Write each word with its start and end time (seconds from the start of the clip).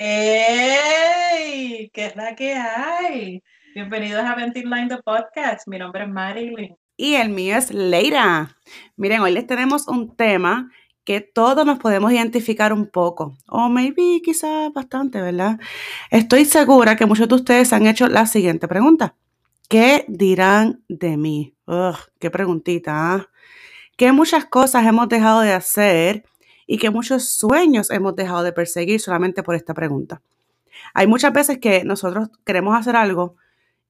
¡Ey! 0.00 1.90
¿Qué 1.92 2.06
es 2.06 2.14
la 2.14 2.36
que 2.36 2.54
hay? 2.54 3.42
Bienvenidos 3.74 4.24
a 4.24 4.36
Line 4.36 4.86
the 4.88 4.98
Podcast. 5.04 5.66
Mi 5.66 5.76
nombre 5.76 6.04
es 6.04 6.08
Marilyn. 6.08 6.76
Y 6.96 7.14
el 7.16 7.30
mío 7.30 7.56
es 7.56 7.72
Leira. 7.72 8.56
Miren, 8.96 9.22
hoy 9.22 9.32
les 9.32 9.48
tenemos 9.48 9.88
un 9.88 10.14
tema 10.14 10.70
que 11.02 11.20
todos 11.20 11.66
nos 11.66 11.80
podemos 11.80 12.12
identificar 12.12 12.72
un 12.72 12.88
poco, 12.88 13.36
o 13.48 13.68
maybe 13.68 14.20
quizás 14.22 14.72
bastante, 14.72 15.20
¿verdad? 15.20 15.58
Estoy 16.12 16.44
segura 16.44 16.94
que 16.94 17.06
muchos 17.06 17.28
de 17.28 17.34
ustedes 17.34 17.72
han 17.72 17.88
hecho 17.88 18.06
la 18.06 18.26
siguiente 18.26 18.68
pregunta. 18.68 19.16
¿Qué 19.68 20.04
dirán 20.06 20.84
de 20.88 21.16
mí? 21.16 21.56
Ugh, 21.66 21.98
qué 22.20 22.30
preguntita. 22.30 23.14
¿ah? 23.14 23.26
¿Qué 23.96 24.12
muchas 24.12 24.44
cosas 24.44 24.86
hemos 24.86 25.08
dejado 25.08 25.40
de 25.40 25.54
hacer 25.54 26.24
y 26.70 26.76
que 26.76 26.90
muchos 26.90 27.24
sueños 27.24 27.90
hemos 27.90 28.14
dejado 28.14 28.42
de 28.42 28.52
perseguir 28.52 29.00
solamente 29.00 29.42
por 29.42 29.54
esta 29.54 29.72
pregunta. 29.72 30.20
Hay 30.92 31.06
muchas 31.06 31.32
veces 31.32 31.58
que 31.58 31.82
nosotros 31.82 32.28
queremos 32.44 32.76
hacer 32.78 32.94
algo 32.94 33.36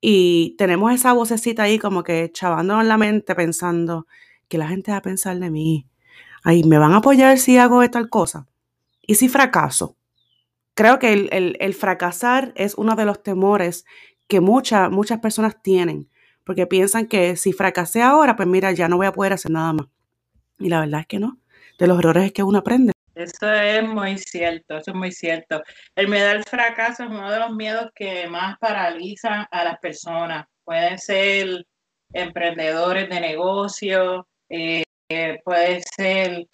y 0.00 0.54
tenemos 0.58 0.94
esa 0.94 1.12
vocecita 1.12 1.64
ahí 1.64 1.80
como 1.80 2.04
que 2.04 2.30
chavándonos 2.32 2.84
en 2.84 2.88
la 2.88 2.96
mente 2.96 3.34
pensando 3.34 4.06
que 4.46 4.58
la 4.58 4.68
gente 4.68 4.92
va 4.92 4.98
a 4.98 5.02
pensar 5.02 5.38
de 5.40 5.50
mí. 5.50 5.88
Ay, 6.44 6.62
¿me 6.62 6.78
van 6.78 6.92
a 6.92 6.98
apoyar 6.98 7.36
si 7.38 7.58
hago 7.58 7.86
tal 7.90 8.08
cosa? 8.08 8.46
¿Y 9.02 9.16
si 9.16 9.28
fracaso? 9.28 9.96
Creo 10.74 11.00
que 11.00 11.12
el, 11.12 11.74
fracasar 11.74 12.52
es 12.54 12.76
uno 12.76 12.94
de 12.94 13.04
los 13.04 13.24
temores 13.24 13.84
que 14.28 14.40
muchas, 14.40 14.88
muchas 14.88 15.18
personas 15.18 15.60
tienen, 15.60 16.08
porque 16.44 16.68
piensan 16.68 17.06
que 17.06 17.34
si 17.34 17.52
fracasé 17.52 18.02
ahora, 18.02 18.36
pues 18.36 18.46
mira, 18.46 18.70
ya 18.70 18.86
no 18.86 18.98
voy 18.98 19.06
a 19.08 19.12
poder 19.12 19.32
hacer 19.32 19.50
nada 19.50 19.72
más. 19.72 19.88
Y 20.60 20.68
la 20.68 20.78
verdad 20.78 21.00
es 21.00 21.06
que 21.08 21.18
no 21.18 21.38
de 21.78 21.86
los 21.86 21.98
errores 21.98 22.32
que 22.32 22.42
uno 22.42 22.58
aprende. 22.58 22.92
Eso 23.14 23.50
es 23.50 23.82
muy 23.88 24.16
cierto, 24.18 24.76
eso 24.76 24.92
es 24.92 24.96
muy 24.96 25.10
cierto. 25.10 25.62
El 25.96 26.08
miedo 26.08 26.30
al 26.30 26.44
fracaso 26.44 27.02
es 27.02 27.10
uno 27.10 27.30
de 27.30 27.38
los 27.40 27.50
miedos 27.52 27.90
que 27.94 28.28
más 28.28 28.56
paralizan 28.58 29.46
a 29.50 29.64
las 29.64 29.78
personas. 29.78 30.46
Pueden 30.64 30.98
ser 30.98 31.66
emprendedores 32.12 33.08
de 33.08 33.20
negocio, 33.20 34.28
eh, 34.48 34.84
puede 35.44 35.80
ser, 35.96 36.46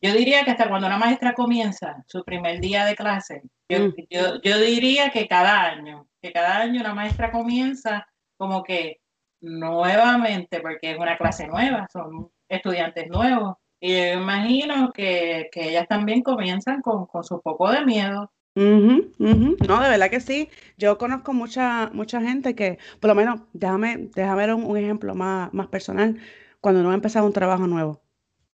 yo 0.00 0.12
diría 0.14 0.44
que 0.44 0.52
hasta 0.52 0.68
cuando 0.68 0.86
una 0.86 0.98
maestra 0.98 1.34
comienza 1.34 2.04
su 2.06 2.22
primer 2.24 2.60
día 2.60 2.84
de 2.84 2.94
clase, 2.94 3.42
yo, 3.68 3.88
mm. 3.88 3.94
yo 4.42 4.58
diría 4.58 5.10
que 5.10 5.26
cada 5.26 5.62
año, 5.62 6.06
que 6.20 6.32
cada 6.32 6.58
año 6.58 6.80
una 6.80 6.94
maestra 6.94 7.32
comienza 7.32 8.06
como 8.36 8.62
que 8.62 9.00
nuevamente, 9.40 10.60
porque 10.60 10.92
es 10.92 10.98
una 10.98 11.16
clase 11.16 11.46
nueva, 11.48 11.88
son 11.92 12.30
estudiantes 12.48 13.08
nuevos, 13.08 13.56
y 13.84 13.96
yo 13.96 14.20
imagino 14.20 14.92
que, 14.92 15.50
ellas 15.54 15.88
también 15.88 16.22
comienzan 16.22 16.80
con, 16.82 17.08
su 17.24 17.42
poco 17.42 17.68
de 17.68 17.84
miedo. 17.84 18.30
No, 18.54 19.82
de 19.82 19.88
verdad 19.88 20.08
que 20.08 20.20
sí. 20.20 20.48
Yo 20.78 20.98
conozco 20.98 21.32
mucha, 21.32 21.90
mucha 21.92 22.20
gente 22.20 22.54
que, 22.54 22.78
por 23.00 23.08
lo 23.08 23.16
menos, 23.16 23.40
déjame, 23.52 24.08
déjame 24.14 24.36
ver 24.36 24.54
un, 24.54 24.76
ejemplo 24.76 25.16
más, 25.16 25.52
más 25.52 25.66
personal, 25.66 26.16
cuando 26.60 26.80
uno 26.80 26.92
ha 26.92 26.94
empezado 26.94 27.26
un 27.26 27.32
trabajo 27.32 27.66
nuevo. 27.66 28.00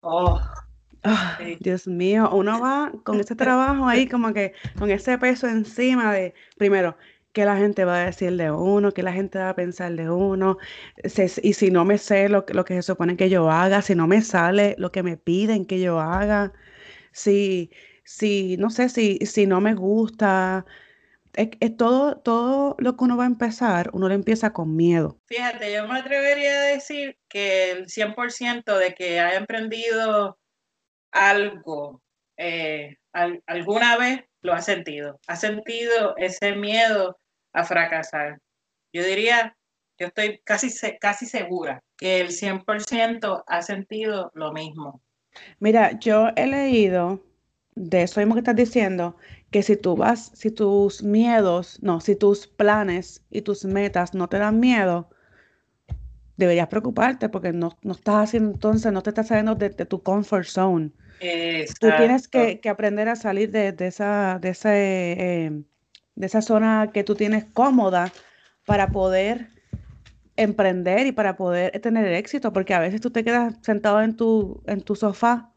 Oh, 0.01 0.39
Dios 1.59 1.87
mío, 1.87 2.29
uno 2.31 2.61
va 2.61 2.91
con 3.03 3.19
ese 3.19 3.35
trabajo 3.35 3.87
ahí 3.87 4.07
como 4.07 4.31
que 4.31 4.53
con 4.77 4.91
ese 4.91 5.17
peso 5.17 5.47
encima 5.47 6.13
de, 6.13 6.35
primero, 6.55 6.97
qué 7.36 7.44
la 7.44 7.58
gente 7.58 7.83
va 7.83 7.97
a 8.02 8.05
decir 8.05 8.38
de 8.38 8.50
uno, 8.50 8.94
qué 8.94 9.03
la 9.03 9.11
gente 9.11 9.38
va 9.39 9.50
a 9.50 9.55
pensar 9.55 9.91
de 9.91 10.09
uno, 10.09 10.58
y 11.44 11.53
si 11.53 11.69
no 11.69 11.83
me 11.83 11.97
sé 11.97 12.30
lo, 12.30 12.45
lo, 12.47 12.64
que 12.64 12.75
se 12.75 12.81
supone 12.81 13.17
que 13.17 13.30
yo 13.30 13.52
haga, 13.52 13.81
si 13.81 13.94
no 13.94 14.08
me 14.08 14.22
sale 14.22 14.75
lo 14.80 14.92
que 14.94 15.03
me 15.03 15.17
piden 15.17 15.66
que 15.66 15.81
yo 15.81 16.00
haga, 16.00 16.53
si, 17.11 17.72
si 18.05 18.55
no 18.58 18.69
sé, 18.69 18.88
si, 18.88 19.17
si 19.25 19.47
no 19.47 19.59
me 19.59 19.75
gusta, 19.75 20.66
es, 21.33 21.50
todo, 21.75 22.17
todo 22.19 22.77
lo 22.80 22.95
que 22.95 23.03
uno 23.03 23.17
va 23.17 23.25
a 23.25 23.27
empezar, 23.27 23.89
uno 23.92 24.08
lo 24.08 24.14
empieza 24.14 24.54
con 24.54 24.73
miedo. 24.73 25.20
Fíjate, 25.26 25.73
yo 25.73 25.88
me 25.89 25.99
atrevería 25.99 26.52
a 26.61 26.64
decir 26.67 27.17
que 27.27 27.71
el 27.71 27.88
100% 27.88 28.77
de 28.77 28.95
que 28.95 29.20
haya 29.20 29.38
emprendido 29.38 30.39
algo 31.11 32.02
eh, 32.38 32.98
alguna 33.45 33.98
vez 33.98 34.21
lo 34.42 34.54
ha 34.54 34.61
sentido. 34.61 35.20
Ha 35.27 35.36
sentido 35.36 36.15
ese 36.17 36.55
miedo 36.55 37.20
a 37.55 37.64
fracasar. 37.64 38.39
Yo 38.93 39.04
diría, 39.04 39.55
yo 39.98 40.08
estoy 40.08 40.39
casi, 40.43 40.70
casi 40.99 41.26
segura 41.26 41.82
que 41.98 42.20
el 42.21 42.30
100% 42.30 43.43
ha 43.48 43.61
sentido 43.61 44.32
lo 44.36 44.52
mismo. 44.52 45.02
Mira, 45.60 45.98
yo 45.99 46.30
he 46.36 46.48
leído 46.48 47.23
de 47.76 48.04
eso 48.04 48.20
mismo 48.20 48.36
que 48.36 48.39
estás 48.39 48.55
diciendo, 48.55 49.17
que 49.52 49.64
si 49.64 49.76
tú 49.76 49.95
vas, 49.95 50.32
si 50.33 50.52
tus 50.52 51.04
miedos, 51.04 51.82
no, 51.82 51.99
si 51.99 52.15
tus 52.15 52.48
planes 52.48 53.21
y 53.30 53.42
tus 53.42 53.65
metas 53.65 54.14
no 54.14 54.27
te 54.30 54.38
dan 54.38 54.60
miedo, 54.60 55.10
deberías 56.38 56.67
preocuparte 56.67 57.30
porque 57.30 57.54
no, 57.54 57.77
estás 57.89 58.30
haciendo 58.30 58.52
entonces, 58.52 58.92
no 58.92 59.02
te 59.02 59.10
estás 59.11 59.27
saliendo 59.27 59.55
de, 59.55 59.70
tu 59.70 60.02
comfort 60.04 60.45
zone. 60.45 60.92
Tú 61.80 61.88
tienes 61.98 62.27
que, 62.27 62.60
aprender 62.70 63.10
a 63.10 63.15
salir 63.15 63.52
de, 63.52 63.76
esa, 63.80 64.39
de 64.39 64.49
ese 64.49 64.70
eh, 64.71 65.64
de 66.15 66.27
esa 66.27 66.42
zona 66.42 66.92
que 66.93 67.03
tú 67.03 67.15
tienes 67.15 67.45
cómoda 67.45 68.11
para 68.65 68.89
poder 68.89 69.49
emprender 70.37 71.08
y 71.08 71.11
para 71.11 71.37
poder 71.37 71.80
tener 71.80 72.05
éxito, 72.14 72.52
porque 72.52 72.73
a 72.73 72.80
veces 72.80 73.02
tú 73.02 73.11
te 73.11 73.23
quedas 73.23 73.55
sentado 73.61 74.02
en 74.02 74.15
tu, 74.15 74.64
en 74.67 74.81
tu 74.81 74.95
sofá 74.95 75.52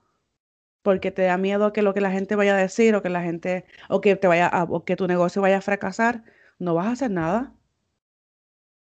porque 0.83 1.11
te 1.11 1.23
da 1.23 1.37
miedo 1.37 1.73
que 1.73 1.83
lo 1.83 1.93
que 1.93 2.01
la 2.01 2.11
gente 2.11 2.37
vaya 2.37 2.55
a 2.55 2.61
decir 2.61 2.95
o 2.95 3.03
que 3.03 3.09
la 3.09 3.23
gente 3.23 3.65
o 3.89 4.01
que 4.01 4.17
te 4.17 4.27
vaya 4.27 4.51
o 4.69 4.85
que 4.85 4.97
tu 4.97 5.07
negocio 5.07 5.43
vaya 5.43 5.59
a 5.59 5.61
fracasar, 5.61 6.23
no 6.59 6.75
vas 6.75 6.87
a 6.87 6.93
hacer 6.93 7.11
nada. 7.11 7.53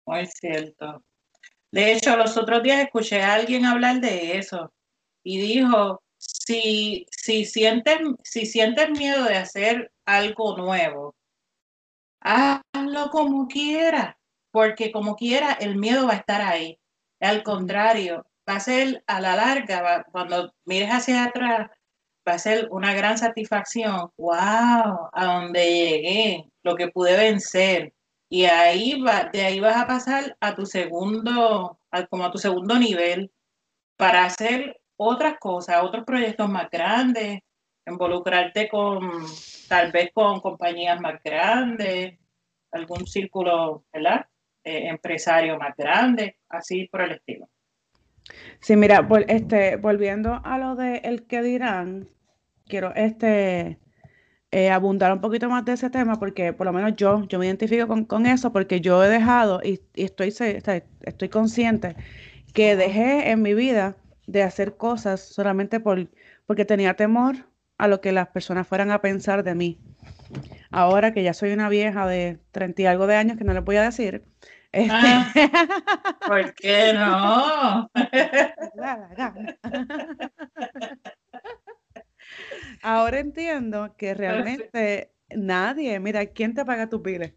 Muy 0.06 0.26
cierto. 0.26 1.02
De 1.70 1.92
hecho, 1.92 2.16
los 2.16 2.36
otros 2.36 2.62
días 2.62 2.82
escuché 2.82 3.22
a 3.22 3.34
alguien 3.34 3.64
hablar 3.64 4.00
de 4.00 4.36
eso 4.38 4.72
y 5.22 5.40
dijo, 5.40 6.02
si, 6.18 7.06
si, 7.10 7.44
sientes, 7.44 7.98
si 8.22 8.46
sientes 8.46 8.90
miedo 8.90 9.24
de 9.24 9.36
hacer 9.36 9.90
algo 10.04 10.56
nuevo, 10.56 11.16
hazlo 12.24 13.10
como 13.10 13.46
quiera, 13.46 14.18
porque 14.50 14.90
como 14.90 15.16
quiera 15.16 15.52
el 15.52 15.76
miedo 15.76 16.06
va 16.06 16.14
a 16.14 16.16
estar 16.16 16.40
ahí. 16.42 16.78
Al 17.20 17.42
contrario, 17.42 18.26
va 18.48 18.56
a 18.56 18.60
ser 18.60 19.04
a 19.06 19.20
la 19.20 19.36
larga, 19.36 20.04
cuando 20.10 20.52
mires 20.64 20.90
hacia 20.90 21.24
atrás, 21.24 21.70
va 22.26 22.32
a 22.34 22.38
ser 22.38 22.68
una 22.70 22.94
gran 22.94 23.18
satisfacción. 23.18 24.10
¡Wow! 24.16 25.10
A 25.12 25.24
donde 25.24 25.64
llegué, 25.64 26.50
lo 26.62 26.74
que 26.76 26.88
pude 26.88 27.16
vencer. 27.16 27.92
Y 28.28 28.46
ahí 28.46 29.00
va, 29.00 29.30
de 29.32 29.44
ahí 29.44 29.60
vas 29.60 29.76
a 29.76 29.86
pasar 29.86 30.36
a 30.40 30.54
tu 30.54 30.66
segundo, 30.66 31.78
como 32.10 32.24
a 32.24 32.30
tu 32.32 32.38
segundo 32.38 32.78
nivel, 32.78 33.30
para 33.96 34.24
hacer 34.24 34.80
otras 34.96 35.38
cosas, 35.38 35.82
otros 35.82 36.04
proyectos 36.04 36.48
más 36.48 36.68
grandes, 36.70 37.40
involucrarte 37.86 38.68
con, 38.68 39.26
tal 39.68 39.92
vez 39.92 40.10
con 40.12 40.40
compañías 40.40 41.00
más 41.00 41.22
grandes, 41.22 42.18
algún 42.72 43.06
círculo, 43.06 43.84
¿verdad? 43.92 44.26
Eh, 44.62 44.88
empresario 44.88 45.58
más 45.58 45.76
grande, 45.76 46.38
así 46.48 46.88
por 46.88 47.02
el 47.02 47.12
estilo. 47.12 47.48
Sí, 48.60 48.76
mira, 48.76 49.06
este, 49.28 49.76
volviendo 49.76 50.40
a 50.42 50.58
lo 50.58 50.74
de 50.74 50.96
el 51.04 51.26
que 51.26 51.42
dirán, 51.42 52.08
quiero 52.66 52.94
este 52.94 53.78
eh, 54.50 54.70
abundar 54.70 55.12
un 55.12 55.20
poquito 55.20 55.48
más 55.48 55.64
de 55.64 55.72
ese 55.72 55.90
tema 55.90 56.14
porque 56.18 56.52
por 56.52 56.66
lo 56.66 56.72
menos 56.72 56.94
yo, 56.96 57.26
yo 57.26 57.38
me 57.38 57.46
identifico 57.46 57.86
con, 58.06 58.26
eso 58.26 58.52
porque 58.52 58.80
yo 58.80 59.04
he 59.04 59.08
dejado 59.08 59.60
y, 59.62 59.80
estoy, 59.94 60.28
estoy 60.28 61.28
consciente 61.28 61.96
que 62.54 62.76
dejé 62.76 63.30
en 63.30 63.42
mi 63.42 63.52
vida 63.52 63.96
de 64.26 64.42
hacer 64.42 64.76
cosas 64.76 65.20
solamente 65.20 65.80
por, 65.80 66.08
porque 66.46 66.64
tenía 66.64 66.94
temor 66.94 67.36
a 67.78 67.88
lo 67.88 68.00
que 68.00 68.12
las 68.12 68.28
personas 68.28 68.66
fueran 68.66 68.90
a 68.90 69.00
pensar 69.00 69.44
de 69.44 69.54
mí. 69.54 69.80
Ahora 70.70 71.12
que 71.12 71.22
ya 71.22 71.34
soy 71.34 71.52
una 71.52 71.68
vieja 71.68 72.06
de 72.06 72.40
treinta 72.50 72.82
y 72.82 72.86
algo 72.86 73.06
de 73.06 73.16
años, 73.16 73.38
que 73.38 73.44
no 73.44 73.52
les 73.52 73.64
voy 73.64 73.76
a 73.76 73.82
decir. 73.82 74.24
Este 74.72 74.92
ah, 74.92 75.32
¿Por 76.26 76.54
qué 76.54 76.92
no? 76.94 77.90
Ahora 82.82 83.20
entiendo 83.20 83.94
que 83.96 84.14
realmente 84.14 85.12
nadie, 85.30 86.00
mira, 86.00 86.26
¿quién 86.26 86.54
te 86.54 86.64
paga 86.64 86.88
tus 86.88 87.02
biles? 87.02 87.34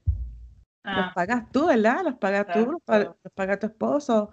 Los 0.83 0.95
ah. 0.97 1.11
pagas 1.13 1.51
tú, 1.51 1.67
¿verdad? 1.67 2.03
Los 2.03 2.15
pagas 2.15 2.47
tú, 2.53 2.71
los, 2.71 2.81
los 3.23 3.33
paga 3.35 3.59
tu 3.59 3.67
esposo. 3.67 4.23
O 4.23 4.31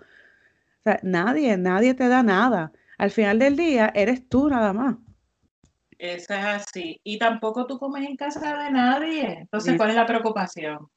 sea, 0.83 0.99
nadie, 1.03 1.57
nadie 1.57 1.95
te 1.95 2.09
da 2.09 2.23
nada. 2.23 2.73
Al 2.97 3.11
final 3.11 3.39
del 3.39 3.57
día, 3.57 3.93
eres 3.95 4.29
tú 4.29 4.49
nada 4.49 4.73
más. 4.73 4.97
Eso 5.99 6.35
es 6.35 6.45
así. 6.45 7.01
Y 7.05 7.19
tampoco 7.19 7.67
tú 7.67 7.79
comes 7.79 8.09
en 8.09 8.17
casa 8.17 8.65
de 8.65 8.71
nadie. 8.71 9.39
Entonces, 9.41 9.77
¿cuál 9.77 9.91
es 9.91 9.97
la 9.97 10.07
preocupación? 10.07 10.89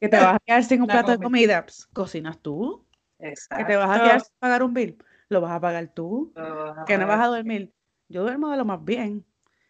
Que 0.00 0.08
te 0.08 0.16
vas 0.16 0.36
a 0.36 0.38
quedar 0.44 0.64
sin 0.64 0.82
un 0.82 0.88
plato 0.88 1.12
de 1.12 1.18
comida. 1.18 1.62
Pues, 1.62 1.86
cocinas 1.92 2.40
tú. 2.40 2.86
Exacto. 3.18 3.64
Que 3.64 3.72
te 3.72 3.76
vas 3.76 3.98
a 3.98 4.02
quedar 4.02 4.20
sin 4.20 4.36
pagar 4.38 4.62
un 4.62 4.74
bill. 4.74 4.98
Lo 5.28 5.40
vas 5.40 5.52
a 5.52 5.60
pagar 5.60 5.88
tú. 5.88 6.32
que 6.86 6.98
no 6.98 7.06
vas 7.06 7.20
a 7.20 7.26
dormir. 7.26 7.72
Yo 8.08 8.22
duermo 8.22 8.50
de 8.50 8.56
lo 8.56 8.64
más 8.64 8.84
bien. 8.84 9.24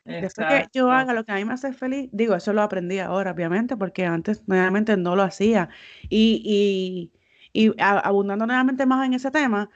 Después 0.04 0.46
que 0.48 0.66
yo 0.72 0.90
haga 0.90 1.12
lo 1.12 1.24
que 1.24 1.32
a 1.32 1.34
mí 1.34 1.44
me 1.44 1.52
hace 1.52 1.72
feliz, 1.74 2.08
digo, 2.12 2.34
eso 2.34 2.54
lo 2.54 2.62
aprendí 2.62 2.98
ahora, 2.98 3.32
obviamente, 3.32 3.76
porque 3.76 4.06
antes 4.06 4.46
nuevamente 4.48 4.96
no 4.96 5.16
lo 5.16 5.22
hacía. 5.22 5.68
Y, 6.08 7.12
y, 7.52 7.74
abundando 7.78 8.46
nuevamente 8.46 8.86
más 8.86 9.04
en 9.04 9.12
ese 9.12 9.30
tema, 9.30 9.68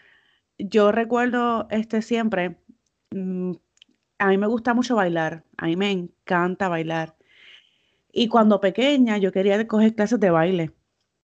yo 0.58 0.90
recuerdo 0.90 1.66
este 1.70 2.00
siempre, 2.00 2.56
mm, 3.10 3.52
a 4.22 4.28
mí 4.28 4.38
me 4.38 4.46
gusta 4.46 4.72
mucho 4.72 4.94
bailar, 4.94 5.44
a 5.56 5.66
mí 5.66 5.76
me 5.76 5.90
encanta 5.90 6.68
bailar. 6.68 7.16
Y 8.12 8.28
cuando 8.28 8.60
pequeña 8.60 9.18
yo 9.18 9.32
quería 9.32 9.66
coger 9.66 9.94
clases 9.96 10.20
de 10.20 10.30
baile 10.30 10.72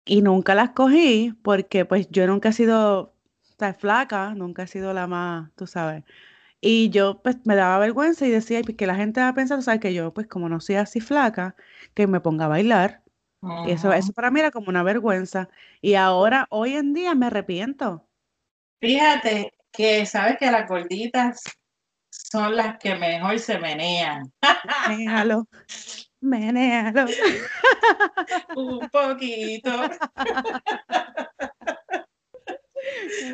y 0.06 0.22
nunca 0.22 0.56
las 0.56 0.72
cogí 0.72 1.34
porque 1.44 1.86
pues 1.86 2.10
yo 2.12 2.26
nunca 2.28 2.50
he 2.50 2.54
sido 2.54 3.14
tan 3.58 3.76
flaca, 3.76 4.34
nunca 4.36 4.64
he 4.64 4.68
sido 4.68 4.94
la 4.94 5.06
más, 5.08 5.52
tú 5.56 5.68
sabes. 5.68 6.04
Y 6.62 6.90
yo 6.90 7.22
pues 7.22 7.38
me 7.46 7.56
daba 7.56 7.80
vergüenza 7.80 8.26
y 8.26 8.32
decía 8.32 8.62
pues, 8.64 8.78
que 8.78 8.88
la 8.88 8.96
gente 8.96 9.20
va 9.22 9.30
a 9.30 9.34
pensar, 9.34 9.62
sabes 9.64 9.82
que 9.82 9.94
yo 9.94 10.14
pues 10.14 10.28
como 10.28 10.48
no 10.48 10.62
soy 10.62 10.76
así 10.76 11.02
flaca, 11.02 11.56
que 11.94 12.08
me 12.08 12.22
ponga 12.22 12.46
a 12.46 12.50
bailar. 12.50 13.04
Eso, 13.68 13.94
eso 13.94 14.14
para 14.14 14.32
mí 14.32 14.40
era 14.40 14.52
como 14.52 14.70
una 14.70 14.84
vergüenza. 14.84 15.50
Y 15.82 15.94
ahora, 15.96 16.48
hoy 16.50 16.74
en 16.74 16.94
día, 16.94 17.16
me 17.16 17.28
arrepiento. 17.28 18.08
Fíjate 18.80 19.54
que 19.72 20.06
sabes 20.06 20.38
que 20.38 20.52
las 20.52 20.68
gorditas 20.68 21.42
son 22.32 22.56
las 22.56 22.78
que 22.78 22.96
mejor 22.96 23.38
se 23.40 23.60
menean. 23.60 24.32
Menéalo, 24.88 25.48
menéalo. 26.22 27.06
Un 28.56 28.90
poquito. 28.90 29.72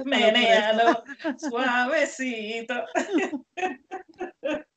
Menéalo, 0.06 1.04
suavecito. 1.38 2.74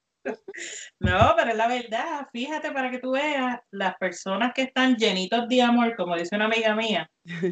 No, 0.99 1.35
pero 1.37 1.53
es 1.53 1.57
la 1.57 1.69
verdad, 1.69 2.27
fíjate 2.33 2.73
para 2.73 2.91
que 2.91 2.99
tú 2.99 3.13
veas, 3.13 3.61
las 3.71 3.97
personas 3.97 4.53
que 4.55 4.63
están 4.63 4.97
llenitos 4.97 5.47
de 5.49 5.63
amor, 5.63 5.95
como 5.95 6.17
dice 6.17 6.35
una 6.35 6.47
amiga 6.47 6.75
mía, 6.75 7.09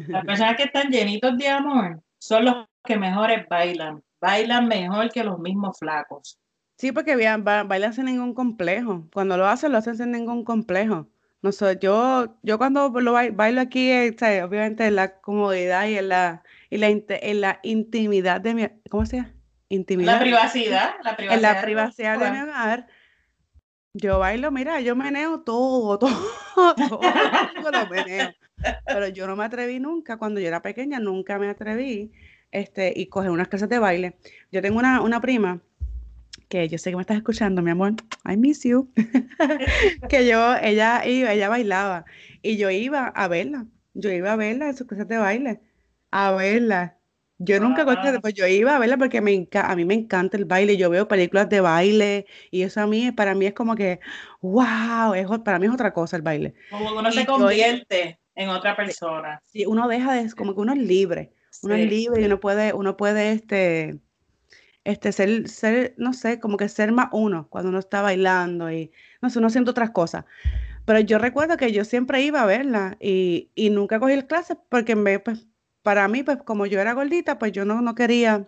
las 0.07 0.25
personas 0.25 0.57
que 0.57 0.63
están 0.63 0.89
llenitos 0.89 1.37
de 1.37 1.47
amor 1.47 2.01
son 2.19 2.43
los 2.43 2.65
que 2.83 2.97
mejores 2.97 3.47
bailan, 3.49 4.03
bailan 4.19 4.67
mejor 4.67 5.09
que 5.09 5.23
los 5.23 5.39
mismos 5.39 5.79
flacos. 5.79 6.37
Sí, 6.77 6.91
porque 6.91 7.15
bailan 7.15 7.93
sin 7.93 8.05
ningún 8.05 8.33
complejo. 8.33 9.07
Cuando 9.13 9.37
lo 9.37 9.47
hacen, 9.47 9.71
lo 9.71 9.77
hacen 9.77 9.97
sin 9.97 10.11
ningún 10.11 10.43
complejo. 10.43 11.07
No 11.41 11.51
sé, 11.51 11.77
yo, 11.79 12.37
yo 12.41 12.57
cuando 12.57 12.89
lo 12.89 13.13
bailo 13.13 13.61
aquí, 13.61 13.91
eh, 13.91 14.15
obviamente 14.43 14.87
en 14.87 14.95
la 14.95 15.19
comodidad 15.21 15.87
y 15.87 15.97
en 15.97 16.09
la, 16.09 16.43
y 16.69 16.77
la, 16.77 16.87
en 16.87 17.41
la 17.41 17.59
intimidad 17.61 18.41
de 18.41 18.55
mi, 18.55 18.67
¿cómo 18.89 19.05
se 19.05 19.17
llama? 19.17 19.31
Intimidad. 19.69 20.13
La 20.13 20.19
privacidad, 20.19 20.95
la 21.03 21.15
privacidad. 21.15 21.35
En 21.35 21.41
la 21.41 21.61
privacidad 21.61 22.19
de 22.19 22.31
mi 22.31 22.39
hogar, 22.39 22.87
yo 23.93 24.19
bailo, 24.19 24.51
mira, 24.51 24.81
yo 24.81 24.95
meneo 24.95 25.41
todo, 25.41 25.99
todo, 25.99 26.71
todo, 26.75 27.71
lo 27.71 27.89
meneo. 27.89 28.33
Pero 28.85 29.07
yo 29.09 29.27
no 29.27 29.35
me 29.35 29.45
atreví 29.45 29.79
nunca, 29.79 30.17
cuando 30.17 30.39
yo 30.39 30.47
era 30.47 30.61
pequeña, 30.61 30.99
nunca 30.99 31.37
me 31.37 31.47
atreví, 31.47 32.11
este, 32.51 32.91
y 32.95 33.05
coger 33.07 33.29
unas 33.29 33.47
clases 33.47 33.69
de 33.69 33.79
baile. 33.79 34.17
Yo 34.51 34.61
tengo 34.61 34.79
una, 34.79 35.01
una 35.01 35.21
prima 35.21 35.61
que 36.55 36.69
yo 36.69 36.77
sé 36.77 36.89
que 36.89 36.95
me 36.95 37.01
estás 37.01 37.17
escuchando, 37.17 37.61
mi 37.61 37.71
amor, 37.71 37.95
I 38.25 38.37
miss 38.37 38.63
you, 38.63 38.89
que 40.09 40.25
yo, 40.25 40.55
ella 40.61 41.05
iba, 41.05 41.33
ella 41.33 41.49
bailaba 41.49 42.05
y 42.41 42.55
yo 42.55 42.69
iba 42.69 43.07
a 43.07 43.27
verla, 43.27 43.65
yo 43.93 44.09
iba 44.09 44.31
a 44.31 44.35
verla 44.37 44.69
en 44.69 44.77
sus 44.77 44.87
clases 44.87 45.07
de 45.09 45.17
baile, 45.17 45.59
a 46.11 46.31
verla. 46.31 46.97
Yo 47.37 47.59
nunca 47.59 47.83
wow. 47.83 48.21
pues 48.21 48.33
yo 48.33 48.47
iba 48.47 48.73
a 48.73 48.79
verla 48.79 48.95
porque 48.95 49.19
me 49.19 49.49
a 49.51 49.75
mí 49.75 49.83
me 49.83 49.95
encanta 49.95 50.37
el 50.37 50.45
baile, 50.45 50.77
yo 50.77 50.89
veo 50.89 51.09
películas 51.09 51.49
de 51.49 51.59
baile 51.59 52.25
y 52.49 52.61
eso 52.61 52.79
a 52.79 52.87
mí, 52.87 53.11
para 53.11 53.35
mí 53.35 53.47
es 53.47 53.53
como 53.53 53.75
que, 53.75 53.99
wow, 54.39 55.13
es, 55.13 55.27
para 55.43 55.59
mí 55.59 55.65
es 55.65 55.73
otra 55.73 55.91
cosa 55.91 56.15
el 56.15 56.21
baile. 56.21 56.53
Como 56.69 56.97
uno 56.97 57.11
se 57.11 57.25
convierte 57.25 58.17
en 58.33 58.47
otra 58.47 58.77
persona. 58.77 59.41
Sí, 59.43 59.65
uno 59.65 59.89
deja 59.89 60.13
de, 60.13 60.31
como 60.31 60.55
que 60.55 60.61
uno 60.61 60.71
es 60.71 60.79
libre, 60.79 61.33
uno 61.63 61.75
es 61.75 61.89
libre 61.89 62.21
y 62.21 62.25
uno 62.25 62.39
puede, 62.39 62.71
uno 62.71 62.95
puede, 62.95 63.33
este, 63.33 63.99
este, 64.85 65.11
ser, 65.11 65.49
ser, 65.49 65.95
no 65.97 66.13
sé, 66.13 66.39
como 66.39 66.57
que 66.57 66.69
ser 66.69 66.91
más 66.93 67.09
uno 67.11 67.49
cuando 67.49 67.69
uno 67.69 67.79
está 67.79 68.01
bailando 68.01 68.71
y, 68.71 68.91
no 69.21 69.29
sé, 69.29 69.39
uno 69.39 69.49
siente 69.49 69.71
otras 69.71 69.91
cosas. 69.91 70.25
Pero 70.85 70.99
yo 71.01 71.19
recuerdo 71.19 71.57
que 71.57 71.71
yo 71.73 71.85
siempre 71.85 72.21
iba 72.23 72.41
a 72.41 72.45
verla 72.45 72.97
y, 73.01 73.51
y 73.55 73.71
nunca 73.71 73.99
cogí 73.99 74.13
el 74.13 74.27
clase 74.27 74.57
porque 74.69 74.95
me, 74.95 75.19
pues, 75.19 75.47
para 75.83 76.07
mí, 76.07 76.23
pues 76.23 76.37
como 76.43 76.65
yo 76.67 76.79
era 76.81 76.93
gordita, 76.93 77.39
pues 77.39 77.51
yo 77.51 77.65
no, 77.65 77.81
no 77.81 77.95
quería, 77.95 78.47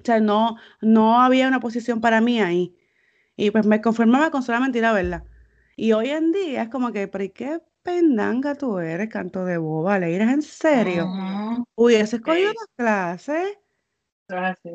o 0.00 0.04
sea, 0.04 0.20
no, 0.20 0.56
no 0.80 1.20
había 1.22 1.48
una 1.48 1.60
posición 1.60 2.00
para 2.00 2.20
mí 2.20 2.40
ahí. 2.40 2.76
Y 3.36 3.50
pues 3.52 3.66
me 3.66 3.80
conformaba 3.80 4.30
con 4.30 4.42
solamente 4.42 4.78
ir 4.78 4.84
a 4.84 4.92
verla. 4.92 5.24
Y 5.76 5.92
hoy 5.92 6.10
en 6.10 6.32
día 6.32 6.62
es 6.64 6.68
como 6.70 6.92
que, 6.92 7.08
¿pero 7.08 7.24
qué 7.34 7.60
pendanga 7.82 8.54
tú 8.56 8.78
eres, 8.78 9.08
canto 9.08 9.44
de 9.44 9.58
boba? 9.58 9.98
¿Le 9.98 10.14
eres 10.14 10.28
en 10.30 10.42
serio? 10.42 11.06
Uh 11.06 11.64
Hubiese 11.76 12.16
escogido 12.16 12.52
las 12.52 12.66
clases. 12.76 13.58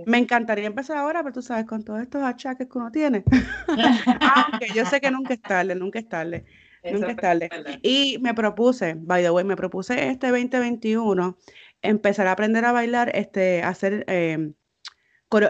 Me 0.06 0.18
encantaría 0.18 0.66
empezar 0.66 0.98
ahora, 0.98 1.22
pero 1.22 1.34
tú 1.34 1.42
sabes, 1.42 1.66
con 1.66 1.84
todos 1.84 2.02
estos 2.02 2.24
achaques 2.24 2.68
que 2.68 2.78
uno 2.78 2.92
tiene. 2.92 3.24
Aunque 4.52 4.70
yo 4.74 4.86
sé 4.86 5.00
que 5.00 5.12
nunca 5.12 5.36
es 5.36 5.42
tarde, 5.42 5.76
nunca 5.76 6.00
es 6.00 6.10
tarde. 6.10 6.46
nunca 6.92 7.12
es 7.12 7.18
tarde. 7.18 7.50
Y 7.82 8.18
me 8.22 8.34
propuse, 8.34 8.96
by 8.98 9.22
the 9.22 9.30
way, 9.30 9.44
me 9.44 9.56
propuse 9.56 10.10
este 10.10 10.28
2021 10.28 11.38
empezar 11.82 12.28
a 12.28 12.32
aprender 12.32 12.66
a 12.66 12.72
bailar, 12.72 13.12
este, 13.16 13.62
hacer, 13.62 14.06
em, 14.08 14.54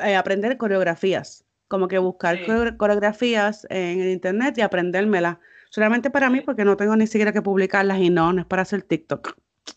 eh, 0.03 0.15
aprender 0.15 0.57
coreografías. 0.57 1.45
Como 1.67 1.87
que 1.87 1.97
buscar 1.97 2.37
coreografías 2.77 3.65
en 3.69 4.01
el 4.01 4.09
internet 4.09 4.57
y 4.57 4.61
aprendérmelas. 4.61 5.37
Solamente 5.69 6.11
para 6.11 6.29
mí, 6.29 6.41
porque 6.41 6.65
no 6.65 6.77
tengo 6.77 6.95
ni 6.95 7.07
siquiera 7.07 7.31
que 7.31 7.41
publicarlas 7.41 7.99
y 7.99 8.09
no, 8.09 8.31
no 8.33 8.41
es 8.41 8.47
para 8.47 8.61
hacer 8.61 8.83
TikTok. 8.83 9.35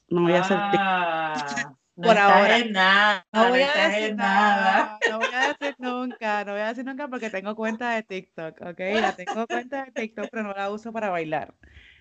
No 0.08 0.22
voy 0.22 0.32
a 0.32 0.40
hacer 0.40 0.58
TikTok. 0.70 0.80
Ah. 0.80 1.76
No 1.96 2.08
por 2.08 2.18
ahora. 2.18 2.62
nada, 2.70 3.26
no 3.32 3.48
voy 3.48 3.62
a 3.62 3.88
decir 3.88 4.14
nada. 4.16 4.98
No 5.10 5.18
voy 5.18 5.28
a 5.32 5.48
decir 5.48 5.74
nunca, 5.78 6.44
no 6.44 6.52
voy 6.52 6.60
a 6.60 6.68
decir 6.68 6.84
nunca 6.84 7.08
porque 7.08 7.30
tengo 7.30 7.56
cuenta 7.56 7.92
de 7.92 8.02
TikTok, 8.02 8.60
¿ok? 8.60 8.80
La 9.00 9.16
tengo 9.16 9.46
cuenta 9.46 9.86
de 9.86 9.92
TikTok, 9.92 10.28
pero 10.30 10.42
no 10.42 10.52
la 10.52 10.70
uso 10.70 10.92
para 10.92 11.08
bailar. 11.08 11.54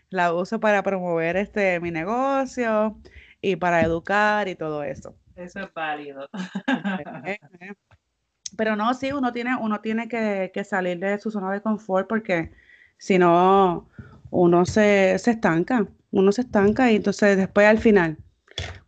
La 0.10 0.34
uso 0.34 0.60
para 0.60 0.84
promover 0.84 1.38
este 1.38 1.80
mi 1.80 1.92
negocio 1.92 3.00
y 3.42 3.56
para 3.56 3.82
educar 3.82 4.50
y 4.50 4.56
todo 4.56 4.84
eso. 4.84 5.16
Eso 5.36 5.62
es 5.62 5.74
válido. 5.74 6.30
Eh, 7.26 7.40
eh. 7.60 7.74
Pero 8.58 8.76
no, 8.76 8.94
sí, 8.94 9.12
uno 9.12 9.32
tiene, 9.32 9.56
uno 9.56 9.82
tiene 9.82 10.08
que, 10.08 10.52
que 10.54 10.64
salir 10.64 11.00
de 11.00 11.18
su 11.20 11.32
zona 11.32 11.52
de 11.52 11.62
confort 11.62 12.08
porque 12.08 12.52
si 12.98 13.18
no, 13.18 13.90
uno 14.30 14.66
se, 14.66 15.18
se 15.20 15.32
estanca, 15.32 15.88
uno 16.12 16.32
se 16.32 16.42
estanca 16.42 16.92
y 16.92 16.98
entonces 16.98 17.38
después 17.38 17.66
al 17.68 17.80
final 17.80 18.18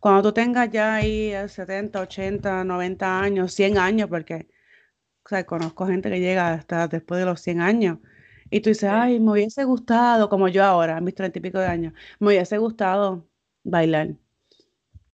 cuando 0.00 0.22
tú 0.22 0.32
tengas 0.32 0.70
ya 0.70 0.96
ahí 0.96 1.32
70, 1.48 2.00
80, 2.00 2.64
90 2.64 3.20
años, 3.20 3.52
100 3.54 3.78
años, 3.78 4.08
porque 4.08 4.48
o 5.24 5.28
sea, 5.28 5.44
conozco 5.46 5.86
gente 5.86 6.10
que 6.10 6.20
llega 6.20 6.54
hasta 6.54 6.88
después 6.88 7.20
de 7.20 7.26
los 7.26 7.40
100 7.40 7.60
años, 7.60 7.98
y 8.50 8.60
tú 8.60 8.70
dices, 8.70 8.90
ay, 8.90 9.20
me 9.20 9.32
hubiese 9.32 9.64
gustado, 9.64 10.28
como 10.28 10.48
yo 10.48 10.64
ahora, 10.64 10.96
a 10.96 11.00
mis 11.00 11.14
30 11.14 11.38
y 11.38 11.42
pico 11.42 11.58
de 11.58 11.66
años, 11.66 11.92
me 12.18 12.28
hubiese 12.28 12.58
gustado 12.58 13.28
bailar. 13.64 14.16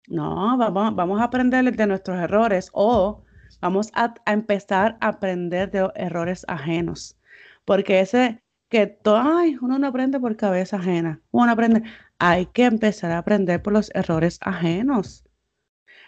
No, 0.07 0.57
vamos, 0.57 0.95
vamos 0.95 1.21
a 1.21 1.25
aprender 1.25 1.75
de 1.75 1.87
nuestros 1.87 2.19
errores 2.19 2.69
o 2.73 3.23
vamos 3.61 3.89
a, 3.95 4.13
a 4.25 4.33
empezar 4.33 4.97
a 5.01 5.09
aprender 5.09 5.71
de 5.71 5.89
errores 5.95 6.45
ajenos. 6.47 7.17
Porque 7.65 8.01
ese 8.01 8.43
que 8.69 8.87
todo, 8.87 9.17
ay, 9.17 9.57
uno 9.61 9.79
no 9.79 9.87
aprende 9.87 10.19
por 10.19 10.35
cabeza 10.35 10.77
ajena, 10.77 11.21
uno 11.31 11.51
aprende, 11.51 11.83
hay 12.25 12.45
que 12.45 12.63
empezar 12.63 13.11
a 13.11 13.17
aprender 13.17 13.61
por 13.61 13.73
los 13.73 13.91
errores 13.93 14.39
ajenos. 14.39 15.25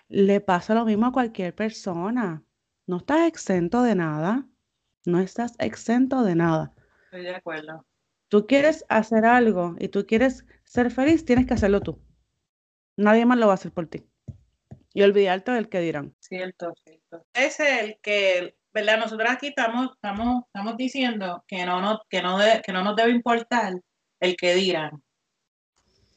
Le 0.08 0.40
pasa 0.40 0.74
lo 0.74 0.86
mismo 0.86 1.08
a 1.08 1.12
cualquier 1.12 1.54
persona. 1.54 2.42
No 2.88 2.98
estás 2.98 3.28
exento 3.28 3.84
de 3.84 3.96
nada. 3.96 4.48
No 5.06 5.20
estás 5.20 5.56
exento 5.60 6.24
de 6.24 6.36
nada. 6.36 6.74
Estoy 7.08 7.24
de 7.24 7.36
acuerdo. 7.36 7.86
Tú 8.30 8.48
quieres 8.48 8.86
hacer 8.88 9.26
algo 9.26 9.76
y 9.78 9.90
tú 9.90 10.06
quieres 10.06 10.46
ser 10.64 10.90
feliz, 10.90 11.26
tienes 11.26 11.48
que 11.48 11.56
hacerlo 11.56 11.82
tú. 11.82 12.00
Nadie 12.96 13.26
más 13.26 13.38
lo 13.38 13.48
va 13.48 13.52
a 13.52 13.56
hacer 13.56 13.74
por 13.74 13.88
ti. 13.88 14.08
Y 14.94 15.02
olvidarte 15.02 15.52
del 15.52 15.68
que 15.68 15.82
dirán. 15.82 16.16
Cierto, 16.22 16.74
cierto. 16.86 17.26
Es 17.34 17.60
el 17.60 18.00
que, 18.02 18.56
¿verdad? 18.74 19.00
Nosotros 19.00 19.30
aquí 19.30 19.48
estamos, 19.48 19.92
estamos, 19.92 20.46
estamos 20.46 20.78
diciendo 20.78 21.44
que 21.46 21.66
no, 21.66 21.82
no, 21.82 22.00
que, 22.10 22.22
no 22.22 22.38
que 22.66 22.72
no 22.72 22.86
nos 22.86 22.96
debe 22.96 23.12
importar 23.12 23.74
el 24.22 24.38
que 24.38 24.56
dirán 24.56 25.04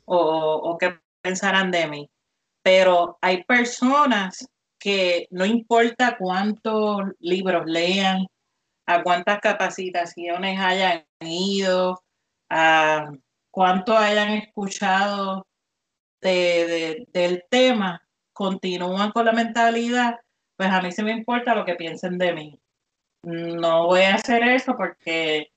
o, 0.08 0.76
qué 0.78 0.98
pensarán 1.22 1.70
de 1.70 1.86
mí. 1.86 2.10
Pero 2.62 3.18
hay 3.20 3.44
personas 3.44 4.48
que 4.78 5.28
no 5.30 5.44
importa 5.44 6.16
cuántos 6.18 7.02
libros 7.18 7.64
lean, 7.66 8.26
a 8.86 9.02
cuántas 9.02 9.40
capacitaciones 9.40 10.58
hayan 10.58 11.04
ido, 11.20 12.02
a 12.48 13.10
cuánto 13.50 13.96
hayan 13.96 14.30
escuchado 14.30 15.46
del 16.20 17.44
tema, 17.50 18.02
continúan 18.32 19.12
con 19.12 19.26
la 19.26 19.32
mentalidad, 19.32 20.18
pues 20.56 20.70
a 20.70 20.80
mí 20.80 20.90
se 20.90 21.02
me 21.02 21.12
importa 21.12 21.54
lo 21.54 21.64
que 21.64 21.74
piensen 21.74 22.18
de 22.18 22.32
mí. 22.32 22.60
No 23.22 23.86
voy 23.86 24.02
a 24.02 24.14
hacer 24.14 24.42
eso 24.44 24.76
porque 24.76 25.50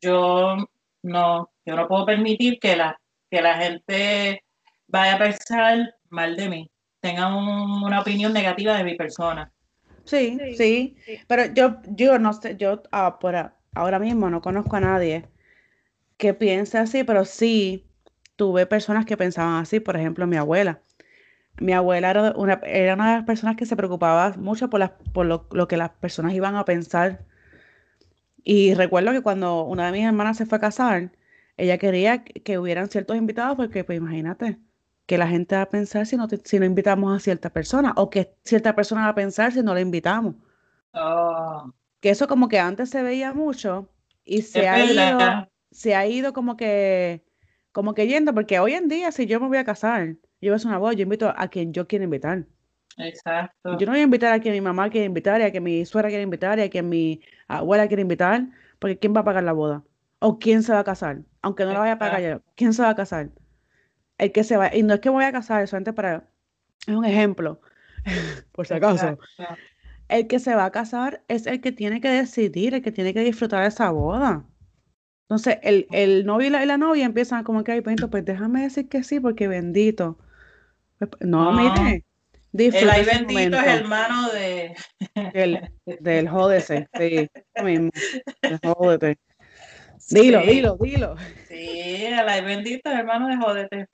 yo 0.00 0.56
no, 1.02 1.50
yo 1.66 1.76
no 1.76 1.88
puedo 1.88 2.06
permitir 2.06 2.58
que 2.58 2.76
la, 2.76 2.98
que 3.30 3.42
la 3.42 3.56
gente 3.56 4.44
vaya 4.86 5.14
a 5.14 5.18
pensar 5.18 5.94
mal 6.08 6.36
de 6.36 6.48
mí, 6.48 6.70
tenga 7.00 7.34
una 7.34 8.00
opinión 8.00 8.32
negativa 8.32 8.76
de 8.76 8.84
mi 8.84 8.96
persona. 8.96 9.52
Sí, 10.04 10.38
sí, 10.56 10.96
pero 11.26 11.52
yo, 11.52 11.82
yo 11.88 12.18
no 12.18 12.32
sé, 12.32 12.56
yo 12.56 12.82
ah, 12.92 13.18
por 13.18 13.52
ahora 13.74 13.98
mismo 13.98 14.30
no 14.30 14.40
conozco 14.40 14.76
a 14.76 14.80
nadie 14.80 15.28
que 16.16 16.34
piense 16.34 16.78
así, 16.78 17.04
pero 17.04 17.24
sí 17.24 17.86
tuve 18.36 18.66
personas 18.66 19.04
que 19.04 19.16
pensaban 19.16 19.62
así, 19.62 19.80
por 19.80 19.96
ejemplo, 19.96 20.26
mi 20.26 20.36
abuela. 20.36 20.80
Mi 21.60 21.72
abuela 21.72 22.10
era 22.10 22.32
una, 22.36 22.54
era 22.64 22.94
una 22.94 23.10
de 23.10 23.16
las 23.18 23.26
personas 23.26 23.56
que 23.56 23.66
se 23.66 23.76
preocupaba 23.76 24.32
mucho 24.38 24.70
por, 24.70 24.80
las, 24.80 24.92
por 25.12 25.26
lo, 25.26 25.46
lo 25.52 25.68
que 25.68 25.76
las 25.76 25.90
personas 25.90 26.34
iban 26.34 26.56
a 26.56 26.64
pensar. 26.64 27.24
Y 28.44 28.74
recuerdo 28.74 29.12
que 29.12 29.22
cuando 29.22 29.64
una 29.64 29.86
de 29.86 29.92
mis 29.92 30.06
hermanas 30.06 30.36
se 30.38 30.46
fue 30.46 30.58
a 30.58 30.60
casar, 30.60 31.10
ella 31.58 31.76
quería 31.76 32.24
que 32.24 32.58
hubieran 32.58 32.88
ciertos 32.88 33.16
invitados 33.16 33.56
porque, 33.56 33.84
pues 33.84 33.98
imagínate, 33.98 34.58
que 35.06 35.18
la 35.18 35.28
gente 35.28 35.56
va 35.56 35.62
a 35.62 35.68
pensar 35.68 36.06
si 36.06 36.16
no, 36.16 36.26
si 36.28 36.58
no 36.58 36.64
invitamos 36.64 37.16
a 37.16 37.20
cierta 37.20 37.50
persona 37.50 37.92
o 37.96 38.08
que 38.10 38.34
cierta 38.44 38.74
persona 38.74 39.02
va 39.02 39.08
a 39.08 39.14
pensar 39.14 39.52
si 39.52 39.62
no 39.62 39.74
la 39.74 39.80
invitamos. 39.80 40.36
Oh. 40.92 41.72
Que 42.00 42.10
eso 42.10 42.28
como 42.28 42.48
que 42.48 42.58
antes 42.58 42.90
se 42.90 43.02
veía 43.02 43.32
mucho 43.32 43.88
y 44.24 44.42
se 44.42 44.68
ha, 44.68 44.84
ido, 44.84 45.48
se 45.70 45.94
ha 45.94 46.06
ido 46.06 46.32
como 46.32 46.56
que 46.56 47.24
como 47.72 47.94
que 47.94 48.06
yendo, 48.06 48.34
porque 48.34 48.58
hoy 48.58 48.74
en 48.74 48.88
día 48.88 49.12
si 49.12 49.26
yo 49.26 49.40
me 49.40 49.48
voy 49.48 49.58
a 49.58 49.64
casar, 49.64 50.16
yo 50.40 50.50
voy 50.50 50.52
a 50.52 50.56
hacer 50.56 50.68
una 50.68 50.78
boda, 50.78 50.92
yo 50.94 51.02
invito 51.02 51.32
a 51.36 51.48
quien 51.48 51.72
yo 51.72 51.86
quiera 51.86 52.04
invitar. 52.04 52.44
Exacto. 52.96 53.78
Yo 53.78 53.86
no 53.86 53.92
voy 53.92 54.00
a 54.00 54.04
invitar 54.04 54.32
a 54.32 54.40
quien 54.40 54.54
mi 54.54 54.60
mamá 54.60 54.90
quiere 54.90 55.06
invitar, 55.06 55.40
y 55.40 55.44
a 55.44 55.50
quien 55.50 55.62
mi 55.62 55.84
suegra 55.84 56.08
quiere 56.08 56.22
invitar, 56.22 56.58
y 56.58 56.62
a 56.62 56.70
quien 56.70 56.88
mi 56.88 57.20
abuela 57.46 57.86
quiere 57.86 58.02
invitar, 58.02 58.48
porque 58.78 58.98
¿quién 58.98 59.14
va 59.14 59.20
a 59.20 59.24
pagar 59.24 59.44
la 59.44 59.52
boda? 59.52 59.84
¿O 60.20 60.38
quién 60.38 60.62
se 60.62 60.72
va 60.72 60.80
a 60.80 60.84
casar? 60.84 61.22
Aunque 61.42 61.64
no 61.64 61.72
la 61.72 61.78
vaya 61.80 61.92
a 61.92 61.98
pagar 61.98 62.42
¿quién 62.56 62.72
se 62.72 62.82
va 62.82 62.90
a 62.90 62.96
casar? 62.96 63.30
El 64.18 64.32
que 64.32 64.42
se 64.42 64.56
va, 64.56 64.74
y 64.74 64.82
no 64.82 64.94
es 64.94 65.00
que 65.00 65.10
me 65.10 65.16
voy 65.16 65.24
a 65.24 65.32
casar, 65.32 65.66
solamente 65.68 65.92
para, 65.92 66.28
es 66.86 66.94
un 66.94 67.04
ejemplo, 67.04 67.60
por 68.52 68.66
si 68.66 68.74
acaso. 68.74 69.18
El 70.08 70.26
que 70.26 70.40
se 70.40 70.54
va 70.54 70.64
a 70.64 70.72
casar 70.72 71.22
es 71.28 71.46
el 71.46 71.60
que 71.60 71.70
tiene 71.70 72.00
que 72.00 72.08
decidir, 72.08 72.74
el 72.74 72.82
que 72.82 72.90
tiene 72.90 73.14
que 73.14 73.20
disfrutar 73.20 73.62
de 73.62 73.68
esa 73.68 73.90
boda. 73.90 74.44
Entonces, 75.22 75.58
el, 75.62 75.86
el 75.92 76.24
novio 76.24 76.48
y 76.48 76.50
la, 76.50 76.78
novia 76.78 77.04
empiezan 77.04 77.44
como 77.44 77.62
que, 77.62 77.72
ay, 77.72 77.82
pues 77.82 78.24
déjame 78.24 78.62
decir 78.62 78.88
que 78.88 79.04
sí, 79.04 79.20
porque 79.20 79.46
bendito. 79.46 80.18
Pues, 80.98 81.10
no, 81.20 81.52
mire. 81.52 82.04
El 82.54 82.90
ay 82.90 83.04
bendito 83.04 83.58
es 83.58 83.66
hermano 83.66 84.30
de... 84.30 84.74
El, 85.34 85.70
del 86.00 86.28
jódese, 86.28 86.88
sí, 86.98 87.28
mismo. 87.62 87.90
jódete. 88.64 89.18
Dilo, 90.10 90.40
dilo, 90.40 90.76
dilo. 90.80 91.16
Sí, 91.46 92.06
el 92.06 92.28
ay 92.28 92.42
bendito 92.42 92.90
es 92.90 92.98
hermano 92.98 93.28
de 93.28 93.36
jódete. 93.36 93.88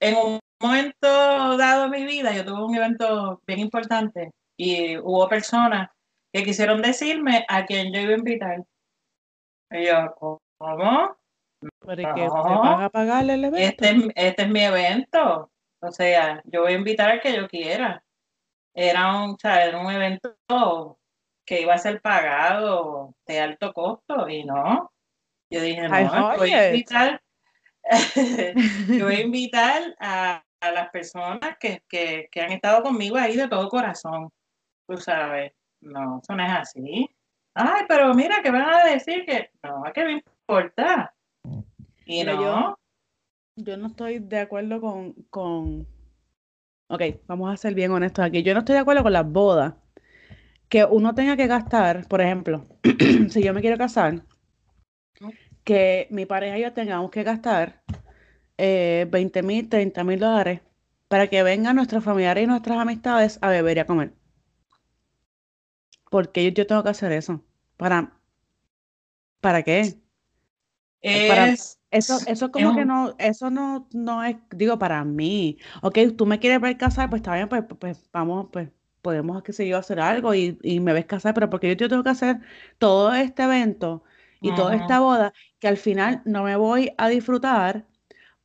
En 0.00 0.16
un 0.16 0.40
momento 0.60 1.56
dado 1.56 1.88
de 1.88 1.98
mi 1.98 2.04
vida, 2.04 2.32
yo 2.34 2.44
tuve 2.44 2.64
un 2.64 2.74
evento 2.74 3.40
bien 3.46 3.60
importante 3.60 4.30
y 4.56 4.98
hubo 4.98 5.28
personas 5.28 5.90
que 6.32 6.44
quisieron 6.44 6.82
decirme 6.82 7.44
a 7.48 7.64
quién 7.64 7.92
yo 7.92 8.00
iba 8.00 8.14
a 8.14 8.18
invitar. 8.18 8.64
Y 9.70 9.86
yo, 9.86 10.14
¿Cómo? 10.60 11.16
¿Para 11.78 12.14
que 12.14 12.28
van 12.28 12.82
a 12.82 12.90
pagarle 12.90 13.34
el 13.34 13.44
evento? 13.44 13.84
Este, 13.84 14.12
este, 14.14 14.42
es 14.42 14.48
mi 14.48 14.60
evento. 14.60 15.50
O 15.80 15.90
sea, 15.90 16.42
yo 16.44 16.62
voy 16.62 16.72
a 16.72 16.76
invitar 16.76 17.10
al 17.10 17.20
que 17.20 17.34
yo 17.34 17.48
quiera. 17.48 18.04
Era 18.74 19.24
un, 19.24 19.30
un 19.30 19.90
evento 19.90 20.98
que 21.46 21.62
iba 21.62 21.74
a 21.74 21.78
ser 21.78 22.02
pagado 22.02 23.14
de 23.26 23.40
alto 23.40 23.72
costo 23.72 24.28
y 24.28 24.44
no. 24.44 24.92
Yo 25.50 25.60
dije, 25.60 25.88
no, 25.88 26.36
voy 26.36 26.52
a 26.52 26.68
invitar, 26.68 27.20
yo 28.88 29.04
voy 29.04 29.14
a 29.14 29.20
invitar 29.24 29.96
a, 29.98 30.44
las 30.60 30.90
personas 30.90 31.56
que, 31.58 31.82
que, 31.88 32.28
que 32.30 32.40
han 32.40 32.52
estado 32.52 32.82
conmigo 32.82 33.16
ahí 33.16 33.34
de 33.34 33.48
todo 33.48 33.68
corazón. 33.68 34.30
Tú 34.86 34.98
sabes, 34.98 35.52
no, 35.80 36.20
eso 36.22 36.34
no 36.36 36.44
es 36.44 36.52
así. 36.52 37.08
Ay, 37.54 37.84
pero 37.88 38.14
mira, 38.14 38.42
que 38.42 38.50
van 38.50 38.68
a 38.68 38.84
decir 38.84 39.24
que 39.24 39.50
no, 39.62 39.82
que 39.92 40.04
me 40.04 40.12
importa. 40.12 41.14
Y 42.04 42.24
no. 42.24 42.42
Yo, 42.42 42.78
yo, 43.56 43.76
no 43.76 43.88
estoy 43.88 44.18
de 44.18 44.38
acuerdo 44.40 44.80
con, 44.80 45.14
con. 45.30 45.86
Ok, 46.88 47.02
vamos 47.26 47.52
a 47.52 47.56
ser 47.56 47.74
bien 47.74 47.90
honestos 47.90 48.24
aquí. 48.24 48.42
Yo 48.42 48.54
no 48.54 48.60
estoy 48.60 48.74
de 48.74 48.80
acuerdo 48.80 49.02
con 49.02 49.12
las 49.12 49.30
bodas. 49.30 49.74
Que 50.68 50.84
uno 50.84 51.14
tenga 51.14 51.36
que 51.36 51.48
gastar, 51.48 52.06
por 52.06 52.20
ejemplo, 52.20 52.66
si 53.30 53.42
yo 53.42 53.52
me 53.52 53.60
quiero 53.60 53.76
casar, 53.76 54.22
que 55.64 56.08
mi 56.10 56.26
pareja 56.26 56.58
y 56.58 56.62
yo 56.62 56.72
tengamos 56.72 57.10
que 57.10 57.22
gastar 57.22 57.82
eh, 58.58 59.06
20 59.10 59.42
mil, 59.42 59.68
30 59.68 60.04
mil 60.04 60.18
dólares 60.20 60.60
para 61.08 61.28
que 61.28 61.42
vengan 61.42 61.76
nuestros 61.76 62.04
familiares 62.04 62.44
y 62.44 62.46
nuestras 62.46 62.78
amistades 62.78 63.38
a 63.42 63.48
beber 63.50 63.76
y 63.78 63.80
a 63.80 63.86
comer. 63.86 64.12
Porque 66.10 66.44
yo, 66.44 66.50
yo 66.50 66.66
tengo 66.66 66.82
que 66.82 66.90
hacer 66.90 67.12
eso. 67.12 67.42
¿Para, 67.76 68.12
¿para 69.40 69.62
qué? 69.62 70.00
Es, 71.02 71.80
eso, 71.90 72.18
eso 72.26 72.50
como 72.52 72.76
que 72.76 72.84
no, 72.84 73.14
eso 73.18 73.50
no, 73.50 73.88
no 73.92 74.22
es, 74.22 74.36
digo, 74.50 74.78
para 74.78 75.04
mí. 75.04 75.58
Ok, 75.82 75.98
tú 76.16 76.26
me 76.26 76.38
quieres 76.38 76.60
ver 76.60 76.76
casar, 76.76 77.08
pues 77.10 77.20
está 77.20 77.34
bien, 77.34 77.48
pues, 77.48 77.64
pues 77.78 78.08
vamos, 78.12 78.48
pues 78.52 78.68
podemos, 79.02 79.42
qué 79.42 79.52
sé 79.52 79.66
yo, 79.66 79.78
hacer 79.78 79.98
algo 80.00 80.34
y, 80.34 80.58
y 80.62 80.80
me 80.80 80.92
ves 80.92 81.06
casar, 81.06 81.32
pero 81.34 81.48
porque 81.50 81.74
yo 81.74 81.88
tengo 81.88 82.02
que 82.02 82.10
hacer 82.10 82.40
todo 82.78 83.14
este 83.14 83.44
evento 83.44 84.04
y 84.40 84.54
toda 84.54 84.74
esta 84.74 85.00
boda 85.00 85.32
que 85.58 85.68
al 85.68 85.76
final 85.76 86.22
no 86.24 86.42
me 86.44 86.56
voy 86.56 86.92
a 86.96 87.08
disfrutar 87.08 87.86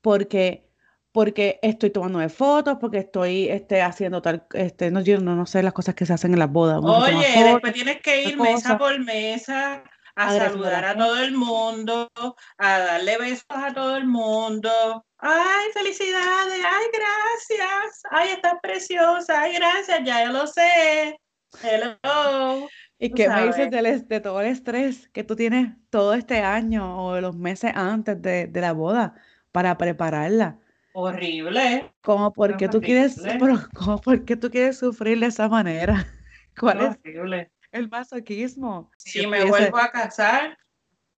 porque 0.02 0.66
porque 1.12 1.60
estoy 1.62 1.92
tomando 1.92 2.28
fotos, 2.28 2.76
porque 2.82 2.98
estoy 2.98 3.48
este, 3.48 3.82
haciendo 3.82 4.22
tal, 4.22 4.46
este, 4.52 4.92
no, 4.92 5.00
yo 5.00 5.18
no, 5.22 5.46
sé 5.46 5.64
las 5.64 5.72
cosas 5.72 5.96
que 5.96 6.06
se 6.06 6.12
hacen 6.12 6.34
en 6.34 6.40
las 6.40 6.52
bodas. 6.52 6.82
Oye, 6.84 7.42
después 7.42 7.72
tienes 7.72 8.02
que 8.02 8.24
ir 8.24 8.38
mesa 8.38 8.78
por 8.78 9.00
mesa 9.00 9.82
a, 10.16 10.32
saludar 10.38 10.84
a 10.84 10.98
todo 10.98 11.18
el 11.24 11.32
mundo, 11.32 12.12
a 12.58 12.80
darle 12.80 13.18
besos 13.18 13.46
a 13.48 13.74
todo 13.74 13.96
el 13.96 14.06
mundo. 14.06 15.06
Ay, 15.18 15.68
felicidades, 15.74 16.66
ay, 16.66 16.86
gracias, 16.92 18.02
ay, 18.12 18.30
estás 18.32 18.56
preciosa, 18.62 19.42
ay, 19.42 19.54
gracias, 19.54 20.02
ya 20.04 20.26
yo 20.26 20.34
lo 20.34 20.48
sé. 20.48 21.18
Hello. 21.64 22.68
¿Y 22.98 23.10
qué 23.10 23.30
me 23.30 23.46
dices 23.48 24.08
de, 24.08 24.20
todo 24.22 24.42
el 24.42 24.48
estrés 24.48 25.10
que 25.10 25.24
tú 25.24 25.36
tienes 25.36 25.74
todo 25.90 26.14
este 26.14 26.40
año 26.40 27.06
o 27.06 27.20
los 27.20 27.36
meses 27.36 27.72
antes 27.76 28.22
de, 28.22 28.48
de 28.48 28.62
la 28.62 28.72
boda 28.72 29.16
para 29.52 29.78
prepararla? 29.78 30.60
Horrible. 30.94 31.94
Como 32.02 32.32
porque 32.32 32.70
tú 32.70 32.82
quieres, 32.82 33.18
como 33.74 34.00
porque 34.00 34.38
tú 34.38 34.50
quieres 34.50 34.78
sufrir 34.78 35.20
de 35.20 35.26
esa 35.26 35.50
manera. 35.50 36.08
¿Cuál 36.60 36.98
es 37.04 37.50
el 37.72 37.90
masoquismo? 37.90 38.90
Si 38.98 39.28
me 39.28 39.44
vuelvo 39.44 39.78
a 39.78 39.92
casar, 39.92 40.58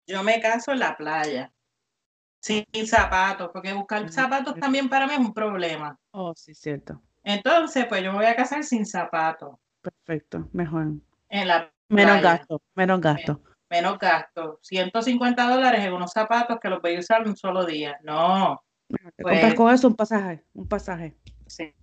yo 0.06 0.22
me 0.22 0.40
caso 0.40 0.72
en 0.72 0.78
la 0.78 0.96
playa. 0.96 1.52
Sin 2.40 2.64
zapatos, 2.86 3.50
porque 3.52 3.72
buscar 3.72 4.08
zapatos 4.10 4.54
también 4.54 4.88
para 4.88 5.06
mí 5.06 5.14
es 5.14 5.18
un 5.18 5.34
problema. 5.34 5.98
Oh, 6.12 6.32
sí, 6.34 6.54
cierto. 6.54 7.02
Entonces, 7.24 7.86
pues 7.86 8.02
yo 8.02 8.12
me 8.12 8.18
voy 8.18 8.26
a 8.26 8.36
casar 8.36 8.62
sin 8.62 8.86
zapatos. 8.86 9.56
Perfecto, 9.82 10.48
mejor. 10.52 10.92
En 11.28 11.48
la 11.48 11.70
menos 11.88 12.20
gasto, 12.20 12.62
menos 12.74 13.00
gasto. 13.00 13.40
menos 13.70 13.98
gasto. 13.98 14.58
150 14.62 15.48
dólares 15.48 15.84
en 15.84 15.92
unos 15.92 16.12
zapatos 16.12 16.58
que 16.60 16.68
los 16.68 16.80
voy 16.80 16.96
a 16.96 17.00
usar 17.00 17.26
un 17.26 17.36
solo 17.36 17.64
día. 17.64 17.98
No. 18.02 18.62
Te 18.88 19.22
compras 19.22 19.40
pues 19.40 19.54
con 19.54 19.74
eso 19.74 19.88
un 19.88 19.96
pasaje, 19.96 20.44
un 20.54 20.68
pasaje. 20.68 21.16
Sí, 21.46 21.74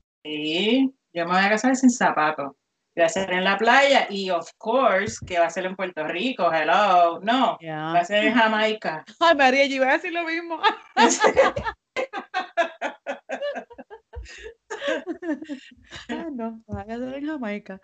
yo 1.14 1.26
me 1.26 1.34
voy 1.34 1.42
a 1.42 1.50
casar 1.50 1.76
sin 1.76 1.90
zapatos. 1.90 2.54
Voy 2.96 3.06
a 3.06 3.10
ser 3.10 3.34
en 3.34 3.44
la 3.44 3.58
playa 3.58 4.08
y, 4.10 4.30
of 4.30 4.50
course, 4.58 5.18
que 5.26 5.40
va 5.40 5.48
a 5.48 5.50
ser 5.50 5.66
en 5.66 5.76
Puerto 5.76 6.08
Rico, 6.08 6.50
hello. 6.54 7.20
No, 7.22 7.58
va 7.62 8.00
a 8.00 8.06
ser 8.06 8.26
en 8.26 8.36
Jamaica. 8.36 9.04
Ay, 9.20 9.36
María, 9.36 9.66
yo 9.66 9.78
iba 9.78 9.90
a 9.90 9.94
decir 9.94 10.14
lo 10.14 10.24
mismo. 10.24 10.60
ah, 16.10 16.30
no, 16.32 16.62
ser 16.68 17.16
en 17.16 17.26
Jamaica. 17.26 17.82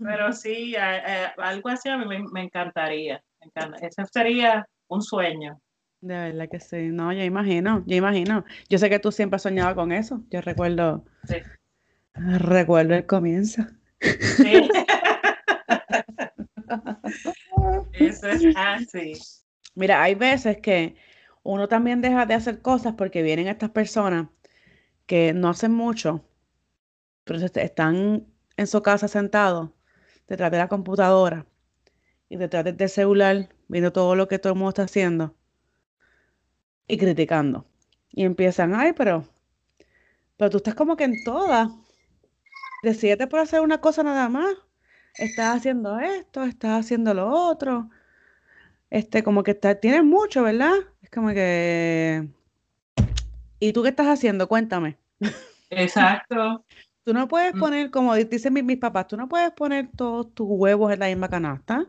Pero 0.00 0.32
sí, 0.32 0.74
algo 0.76 1.68
así 1.68 1.88
a 1.88 1.98
mí 1.98 2.06
me, 2.32 2.42
encantaría. 2.42 3.22
Ese 3.80 4.04
sería 4.12 4.68
un 4.88 5.02
sueño. 5.02 5.60
De 6.00 6.14
verdad 6.14 6.48
que 6.50 6.60
sí. 6.60 6.88
No, 6.88 7.12
yo 7.12 7.22
imagino, 7.22 7.84
yo 7.86 7.96
imagino. 7.96 8.44
Yo 8.68 8.78
sé 8.78 8.90
que 8.90 8.98
tú 8.98 9.12
siempre 9.12 9.36
has 9.36 9.42
soñado 9.42 9.74
con 9.74 9.92
eso. 9.92 10.22
Yo 10.30 10.40
recuerdo. 10.40 11.04
Sí. 11.24 11.36
Recuerdo 12.14 12.94
el 12.94 13.06
comienzo. 13.06 13.62
Sí. 14.00 14.68
eso 17.92 18.28
es 18.28 18.56
así. 18.56 19.12
Mira, 19.74 20.02
hay 20.02 20.14
veces 20.14 20.58
que 20.58 20.96
uno 21.42 21.68
también 21.68 22.00
deja 22.00 22.26
de 22.26 22.34
hacer 22.34 22.60
cosas 22.60 22.94
porque 22.94 23.22
vienen 23.22 23.48
estas 23.48 23.70
personas 23.70 24.28
que 25.06 25.32
no 25.32 25.48
hacen 25.48 25.72
mucho, 25.72 26.24
pero 27.24 27.38
están 27.38 28.26
en 28.56 28.66
su 28.66 28.82
casa 28.82 29.08
sentados 29.08 29.70
detrás 30.28 30.50
de 30.50 30.58
la 30.58 30.68
computadora 30.68 31.46
y 32.28 32.36
detrás 32.36 32.64
del 32.64 32.88
celular 32.88 33.48
viendo 33.68 33.92
todo 33.92 34.16
lo 34.16 34.28
que 34.28 34.38
todo 34.38 34.52
el 34.52 34.58
mundo 34.58 34.70
está 34.70 34.82
haciendo 34.84 35.34
y 36.88 36.98
criticando. 36.98 37.66
Y 38.10 38.24
empiezan, 38.24 38.74
ay, 38.74 38.92
pero, 38.92 39.24
pero 40.36 40.50
tú 40.50 40.58
estás 40.58 40.74
como 40.74 40.96
que 40.96 41.04
en 41.04 41.22
todas. 41.24 41.70
Decídete 42.82 43.26
por 43.26 43.40
hacer 43.40 43.60
una 43.60 43.80
cosa 43.80 44.02
nada 44.02 44.28
más. 44.28 44.54
Estás 45.14 45.56
haciendo 45.56 45.98
esto, 45.98 46.44
estás 46.44 46.80
haciendo 46.84 47.14
lo 47.14 47.28
otro. 47.28 47.90
Este, 48.90 49.22
como 49.22 49.42
que 49.42 49.52
está, 49.52 49.74
tienes 49.80 50.04
mucho, 50.04 50.42
¿verdad? 50.42 50.74
Es 51.02 51.10
como 51.10 51.28
que. 51.30 52.28
¿Y 53.58 53.72
tú 53.72 53.82
qué 53.82 53.88
estás 53.90 54.06
haciendo? 54.06 54.48
Cuéntame. 54.48 54.98
Exacto. 55.70 56.64
Tú 57.04 57.14
no 57.14 57.28
puedes 57.28 57.54
Mm. 57.54 57.60
poner, 57.60 57.90
como 57.92 58.16
dicen 58.16 58.52
mis, 58.52 58.64
mis 58.64 58.78
papás, 58.78 59.06
tú 59.06 59.16
no 59.16 59.28
puedes 59.28 59.52
poner 59.52 59.88
todos 59.96 60.34
tus 60.34 60.48
huevos 60.50 60.92
en 60.92 60.98
la 60.98 61.06
misma 61.06 61.28
canasta. 61.28 61.86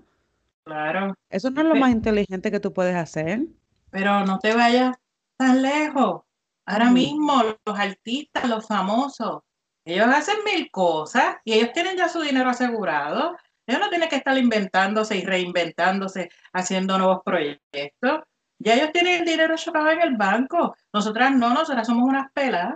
Claro. 0.64 1.16
Eso 1.32 1.50
no 1.50 1.62
es 1.62 1.68
lo 1.68 1.76
más 1.76 1.90
inteligente 1.90 2.52
que 2.52 2.60
tú 2.60 2.72
puedes 2.72 2.96
hacer. 2.96 3.42
Pero 3.90 4.24
no 4.26 4.38
te 4.38 4.54
vayas 4.54 4.96
tan 5.36 5.64
lejos. 5.64 6.22
Ahora 6.68 6.92
Mm. 6.92 6.94
mismo 6.94 7.42
los 7.66 7.80
artistas, 7.80 8.48
los 8.48 8.68
famosos, 8.68 9.42
ellos 9.86 10.06
hacen 10.08 10.36
mil 10.46 10.70
cosas 10.70 11.38
y 11.44 11.54
ellos 11.54 11.72
tienen 11.74 11.98
ya 11.98 12.10
su 12.10 12.22
dinero 12.22 12.52
asegurado. 12.52 13.36
Ellos 13.66 13.82
no 13.82 13.90
tienen 13.90 14.10
que 14.10 14.18
estar 14.18 14.38
inventándose 14.38 15.18
y 15.18 15.26
reinventándose, 15.26 16.30
haciendo 16.54 17.00
nuevos 17.00 17.22
proyectos. 17.26 18.22
Ya 18.60 18.76
ellos 18.76 18.92
tienen 18.92 19.22
el 19.22 19.26
dinero 19.26 19.56
chocado 19.56 19.90
en 19.90 20.02
el 20.02 20.16
banco. 20.16 20.76
Nosotras 20.92 21.32
no, 21.36 21.54
nosotras 21.54 21.86
somos 21.86 22.04
unas 22.04 22.32
pelas 22.32 22.76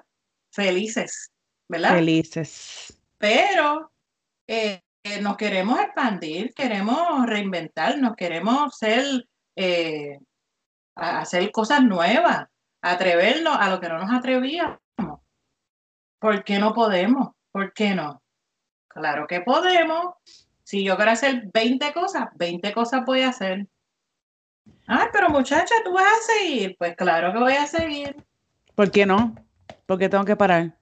felices, 0.51 1.31
¿verdad? 1.67 1.95
Felices. 1.95 2.97
pero 3.17 3.91
eh, 4.47 4.81
eh, 5.03 5.21
nos 5.21 5.37
queremos 5.37 5.79
expandir, 5.79 6.53
queremos 6.53 7.25
reinventarnos, 7.25 8.15
queremos 8.15 8.77
ser, 8.77 9.27
eh, 9.55 10.19
hacer 10.95 11.51
cosas 11.51 11.81
nuevas, 11.83 12.47
atrevernos 12.81 13.57
a 13.57 13.69
lo 13.69 13.79
que 13.79 13.89
no 13.89 13.97
nos 13.97 14.11
atrevíamos. 14.11 14.77
¿Por 16.19 16.43
qué 16.43 16.59
no 16.59 16.73
podemos? 16.73 17.29
¿Por 17.51 17.73
qué 17.73 17.95
no? 17.95 18.21
Claro 18.87 19.25
que 19.25 19.41
podemos. 19.41 20.15
Si 20.63 20.83
yo 20.83 20.95
quiero 20.95 21.11
hacer 21.11 21.49
20 21.51 21.93
cosas, 21.93 22.27
20 22.35 22.73
cosas 22.73 23.03
voy 23.05 23.21
a 23.21 23.29
hacer. 23.29 23.67
Ay, 24.87 25.07
pero 25.13 25.29
muchacha, 25.29 25.73
tú 25.83 25.93
vas 25.93 26.05
a 26.05 26.33
seguir. 26.33 26.75
Pues 26.77 26.95
claro 26.95 27.31
que 27.33 27.39
voy 27.39 27.53
a 27.53 27.65
seguir. 27.67 28.15
¿Por 28.75 28.91
qué 28.91 29.05
no? 29.05 29.35
Porque 29.85 30.09
tengo 30.09 30.25
que 30.25 30.35
parar. 30.35 30.77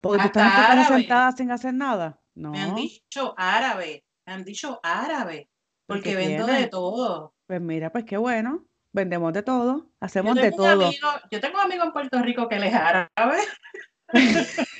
Porque 0.00 0.20
tú 0.20 0.26
estás 0.26 0.46
Hasta 0.46 0.72
árabe. 0.72 1.00
sentada 1.00 1.32
sin 1.32 1.50
hacer 1.50 1.74
nada. 1.74 2.18
No. 2.34 2.50
Me 2.52 2.60
han 2.60 2.74
dicho 2.74 3.34
árabe, 3.36 4.04
me 4.24 4.32
han 4.32 4.44
dicho 4.44 4.80
árabe, 4.82 5.50
porque 5.86 6.10
¿Qué 6.10 6.16
vendo 6.16 6.44
tiene? 6.46 6.60
de 6.62 6.66
todo. 6.68 7.34
Pues 7.46 7.60
mira, 7.60 7.90
pues 7.90 8.04
qué 8.04 8.16
bueno. 8.16 8.64
Vendemos 8.92 9.32
de 9.32 9.42
todo. 9.42 9.90
Hacemos 10.00 10.34
de 10.36 10.50
todo. 10.50 10.86
amigo, 10.86 11.08
yo 11.30 11.40
tengo 11.40 11.56
un 11.58 11.64
amigo 11.64 11.84
en 11.84 11.92
Puerto 11.92 12.20
Rico 12.22 12.48
que 12.48 12.56
él 12.56 12.64
es 12.64 12.74
árabe. 12.74 13.38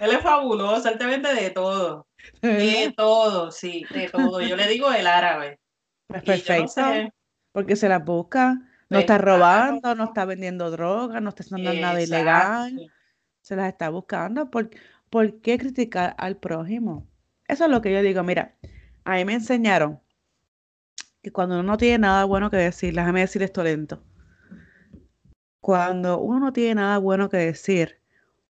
Él 0.00 0.10
es 0.10 0.20
fabuloso, 0.22 0.88
él 0.88 0.98
te 0.98 1.06
vende 1.06 1.32
de 1.32 1.50
todo. 1.50 2.08
De 2.42 2.92
todo, 2.96 3.52
sí, 3.52 3.84
de 3.90 4.08
todo. 4.08 4.40
Yo 4.40 4.56
le 4.56 4.66
digo 4.66 4.90
el 4.90 5.06
árabe. 5.06 5.60
Pues 6.08 6.22
no 6.22 6.26
perfecto. 6.26 6.68
sé, 6.68 7.12
Porque 7.54 7.76
se 7.76 7.88
las 7.88 8.04
busca. 8.04 8.60
No 8.90 8.98
está 8.98 9.16
robando, 9.16 9.94
no 9.94 10.04
está 10.04 10.24
vendiendo 10.24 10.70
drogas, 10.72 11.22
no 11.22 11.28
está 11.28 11.44
haciendo 11.44 11.72
nada 11.72 12.02
ilegal. 12.02 12.92
Se 13.40 13.54
las 13.54 13.68
está 13.68 13.90
buscando. 13.90 14.50
¿Por, 14.50 14.70
por 15.08 15.40
qué 15.40 15.56
criticar 15.56 16.16
al 16.18 16.36
prójimo? 16.36 17.06
Eso 17.46 17.64
es 17.64 17.70
lo 17.70 17.80
que 17.80 17.92
yo 17.92 18.02
digo. 18.02 18.24
Mira, 18.24 18.56
a 19.04 19.14
mí 19.14 19.24
me 19.24 19.34
enseñaron 19.34 20.00
que 21.22 21.30
cuando 21.30 21.54
uno 21.54 21.62
no 21.62 21.76
tiene 21.76 21.98
nada 21.98 22.24
bueno 22.24 22.50
que 22.50 22.56
decir, 22.56 22.92
déjame 22.92 23.20
decir 23.20 23.42
esto 23.44 23.62
lento. 23.62 24.02
Cuando 25.60 26.18
uno 26.18 26.40
no 26.40 26.52
tiene 26.52 26.74
nada 26.74 26.98
bueno 26.98 27.28
que 27.28 27.36
decir, 27.36 28.00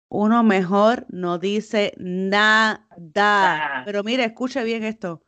uno 0.09 0.43
mejor 0.43 1.05
no 1.09 1.37
dice 1.37 1.93
nada. 1.97 2.87
Nada. 3.13 3.83
Pero 3.85 4.03
mire, 4.03 4.25
escuche 4.25 4.63
bien 4.63 4.83
esto. 4.83 5.23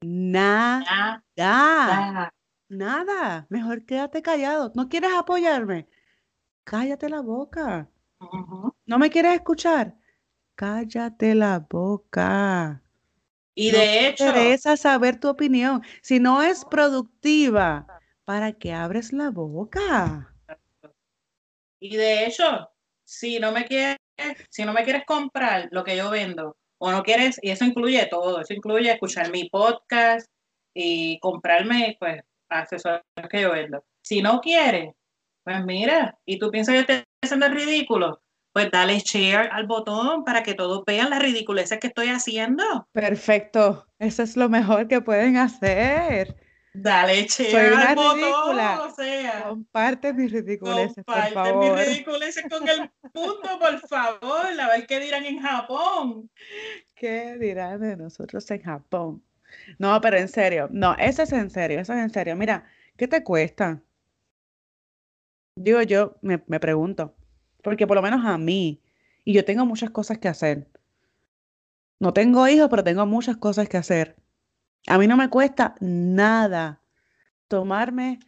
Nada. 0.00 1.22
Nada. 1.36 2.34
Nada. 2.72 3.46
Mejor 3.50 3.84
quédate 3.84 4.22
callado. 4.22 4.72
¿No 4.74 4.88
quieres 4.88 5.10
apoyarme? 5.14 5.86
Cállate 6.64 7.10
la 7.10 7.20
boca. 7.20 7.90
¿No 8.86 8.98
me 8.98 9.10
quieres 9.10 9.34
escuchar? 9.34 9.94
Cállate 10.54 11.34
la 11.34 11.58
boca. 11.58 12.82
Y 13.54 13.70
No 13.70 13.78
de 13.78 13.84
me 13.84 14.08
hecho, 14.08 14.24
interesa 14.24 14.78
saber 14.78 15.20
tu 15.20 15.28
opinión. 15.28 15.82
Si 16.00 16.18
no 16.18 16.40
es 16.40 16.64
productiva, 16.64 17.86
¿para 18.24 18.52
qué 18.52 18.72
abres 18.72 19.12
la 19.12 19.28
boca? 19.30 20.34
y 21.78 21.96
de 21.96 22.24
hecho, 22.24 22.70
si 23.04 23.38
no 23.38 23.52
me 23.52 23.66
quieres, 23.66 23.98
si 24.48 24.64
no 24.64 24.72
me 24.72 24.84
quieres 24.84 25.04
comprar 25.04 25.68
lo 25.72 25.84
que 25.84 25.96
yo 25.96 26.08
vendo, 26.08 26.56
o 26.78 26.90
no 26.90 27.02
quieres, 27.02 27.38
y 27.42 27.50
eso 27.50 27.66
incluye 27.66 28.06
todo, 28.06 28.40
eso 28.40 28.54
incluye 28.54 28.90
escuchar 28.90 29.30
mi 29.30 29.50
podcast 29.50 30.26
y 30.72 31.18
comprarme, 31.18 31.96
pues, 32.00 32.22
accesorios 32.52 33.02
que 33.30 33.40
yo 33.40 33.52
vendo. 33.52 33.84
Si 34.02 34.22
no 34.22 34.40
quieres, 34.40 34.94
pues 35.44 35.64
mira, 35.64 36.18
y 36.24 36.38
tú 36.38 36.50
piensas 36.50 36.74
que 36.74 36.80
estoy 36.80 37.04
haciendo 37.22 37.46
el 37.46 37.54
ridículo, 37.54 38.22
pues 38.52 38.70
dale 38.70 38.98
share 38.98 39.48
al 39.50 39.66
botón 39.66 40.24
para 40.24 40.42
que 40.42 40.54
todos 40.54 40.84
vean 40.86 41.10
las 41.10 41.20
ridiculeces 41.22 41.78
que 41.78 41.86
estoy 41.86 42.08
haciendo. 42.08 42.86
Perfecto. 42.92 43.86
Eso 43.98 44.22
es 44.22 44.36
lo 44.36 44.48
mejor 44.48 44.88
que 44.88 45.00
pueden 45.00 45.36
hacer. 45.36 46.36
Dale 46.74 47.26
share 47.26 47.50
Soy 47.50 47.66
una 47.72 47.90
al 47.90 47.96
botón, 47.96 48.90
o 48.90 48.94
sea. 48.94 49.44
Comparte 49.48 50.12
mis 50.14 50.32
ridiculeces, 50.32 51.04
por 51.04 51.14
Comparten 51.14 51.58
mis 51.58 51.68
favor. 51.68 51.84
ridiculeces 51.86 52.44
con 52.48 52.68
el 52.68 52.90
mundo, 53.12 53.58
por 53.58 53.78
favor. 53.88 54.60
A 54.60 54.68
ver 54.68 54.86
qué 54.86 55.00
dirán 55.00 55.24
en 55.24 55.40
Japón. 55.40 56.30
¿Qué 56.94 57.36
dirán 57.38 57.80
de 57.80 57.96
nosotros 57.96 58.50
en 58.50 58.62
Japón? 58.62 59.22
No, 59.78 60.00
pero 60.00 60.18
en 60.18 60.28
serio, 60.28 60.68
no, 60.70 60.94
eso 60.98 61.22
es 61.22 61.32
en 61.32 61.50
serio, 61.50 61.80
eso 61.80 61.92
es 61.92 62.00
en 62.00 62.10
serio. 62.10 62.36
Mira, 62.36 62.64
¿qué 62.96 63.08
te 63.08 63.22
cuesta? 63.24 63.82
Digo 65.56 65.82
yo, 65.82 66.16
me, 66.22 66.42
me 66.46 66.60
pregunto, 66.60 67.14
porque 67.62 67.86
por 67.86 67.96
lo 67.96 68.02
menos 68.02 68.24
a 68.24 68.38
mí, 68.38 68.82
y 69.24 69.32
yo 69.34 69.44
tengo 69.44 69.66
muchas 69.66 69.90
cosas 69.90 70.18
que 70.18 70.28
hacer. 70.28 70.68
No 72.00 72.12
tengo 72.12 72.48
hijos, 72.48 72.68
pero 72.68 72.84
tengo 72.84 73.06
muchas 73.06 73.36
cosas 73.36 73.68
que 73.68 73.76
hacer. 73.76 74.16
A 74.88 74.98
mí 74.98 75.06
no 75.06 75.16
me 75.16 75.30
cuesta 75.30 75.74
nada 75.80 76.80
tomarme 77.48 78.18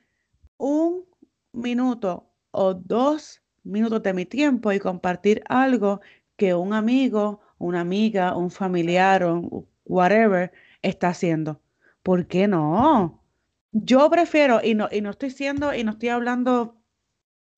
un 0.58 1.06
minuto 1.52 2.30
o 2.52 2.74
dos 2.74 3.42
minutos 3.64 4.02
de 4.02 4.12
mi 4.14 4.26
tiempo 4.26 4.72
y 4.72 4.78
compartir 4.80 5.42
algo 5.48 6.00
que 6.36 6.54
un 6.54 6.72
amigo, 6.72 7.40
una 7.58 7.80
amiga, 7.80 8.36
un 8.36 8.50
familiar 8.50 9.24
o 9.24 9.66
whatever 9.84 10.52
está 10.84 11.08
haciendo. 11.08 11.60
¿Por 12.02 12.26
qué 12.26 12.46
no? 12.46 13.24
Yo 13.72 14.08
prefiero, 14.10 14.60
y 14.62 14.74
no, 14.74 14.88
y 14.92 15.00
no 15.00 15.10
estoy 15.10 15.30
siendo, 15.30 15.74
y 15.74 15.82
no 15.82 15.92
estoy 15.92 16.10
hablando 16.10 16.80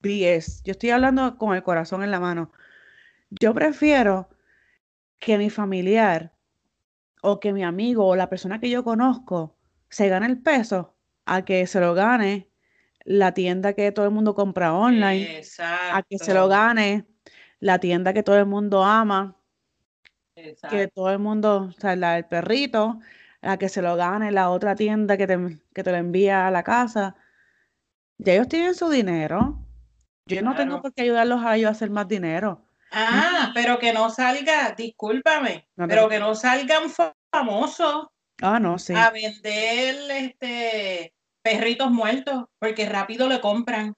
BS, 0.01 0.63
yo 0.65 0.73
estoy 0.73 0.91
hablando 0.91 1.37
con 1.37 1.55
el 1.55 1.63
corazón 1.63 2.03
en 2.03 2.11
la 2.11 2.21
mano. 2.21 2.53
Yo 3.29 3.53
prefiero 3.53 4.31
que 5.19 5.37
mi 5.37 5.51
familiar 5.51 6.33
o 7.23 7.41
que 7.41 7.53
mi 7.53 7.65
amigo 7.65 8.07
o 8.07 8.17
la 8.17 8.29
persona 8.29 8.61
que 8.61 8.71
yo 8.71 8.85
conozco 8.85 9.59
se 9.89 10.09
gane 10.09 10.27
el 10.27 10.41
peso 10.41 10.97
a 11.25 11.45
que 11.45 11.67
se 11.67 11.81
lo 11.81 11.95
gane 11.95 12.49
la 13.05 13.35
tienda 13.35 13.73
que 13.73 13.93
todo 13.93 14.05
el 14.07 14.13
mundo 14.13 14.35
compra 14.35 14.75
online, 14.75 15.43
a 15.93 16.03
que 16.03 16.19
se 16.19 16.35
lo 16.35 16.49
gane 16.49 17.07
la 17.59 17.79
tienda 17.79 18.13
que 18.13 18.23
todo 18.23 18.39
el 18.39 18.47
mundo 18.47 18.85
ama, 18.85 19.37
que 20.69 20.89
todo 20.89 21.11
el 21.11 21.19
mundo, 21.19 21.71
o 21.77 21.81
sea, 21.81 21.97
la 21.97 22.15
del 22.15 22.27
perrito, 22.27 23.01
a 23.43 23.57
que 23.57 23.69
se 23.69 23.83
lo 23.83 23.97
gane 23.97 24.33
la 24.33 24.51
otra 24.51 24.75
tienda 24.75 25.17
que 25.17 25.27
te, 25.27 25.59
que 25.75 25.83
te 25.83 25.91
lo 25.91 25.97
envía 25.97 26.47
a 26.47 26.51
la 26.51 26.63
casa. 26.63 27.17
Ya 28.19 28.35
ellos 28.35 28.49
tienen 28.49 28.75
su 28.75 28.89
dinero. 28.89 29.59
Yo 30.27 30.43
no 30.43 30.55
tengo 30.55 30.83
por 30.83 30.93
qué 30.93 31.03
ayudarlos 31.03 31.45
a 31.45 31.57
ellos 31.57 31.69
a 31.69 31.73
hacer 31.73 31.91
más 31.91 32.09
dinero. 32.09 32.63
Ah, 32.91 33.51
pero 33.55 33.79
que 33.79 33.93
no 33.93 34.11
salga, 34.11 34.75
discúlpame, 34.77 35.69
No 35.77 35.89
pero 35.89 36.09
que 36.09 36.19
no 36.19 36.35
salgan 36.35 36.85
famosos 37.33 38.09
Ah, 38.43 38.61
no, 38.61 38.79
sí. 38.79 38.93
a 38.95 39.11
vender 39.11 40.11
este 40.11 41.15
perritos 41.43 41.91
muertos, 41.91 42.45
porque 42.59 42.89
rápido 42.89 43.29
le 43.29 43.41
compran. 43.41 43.95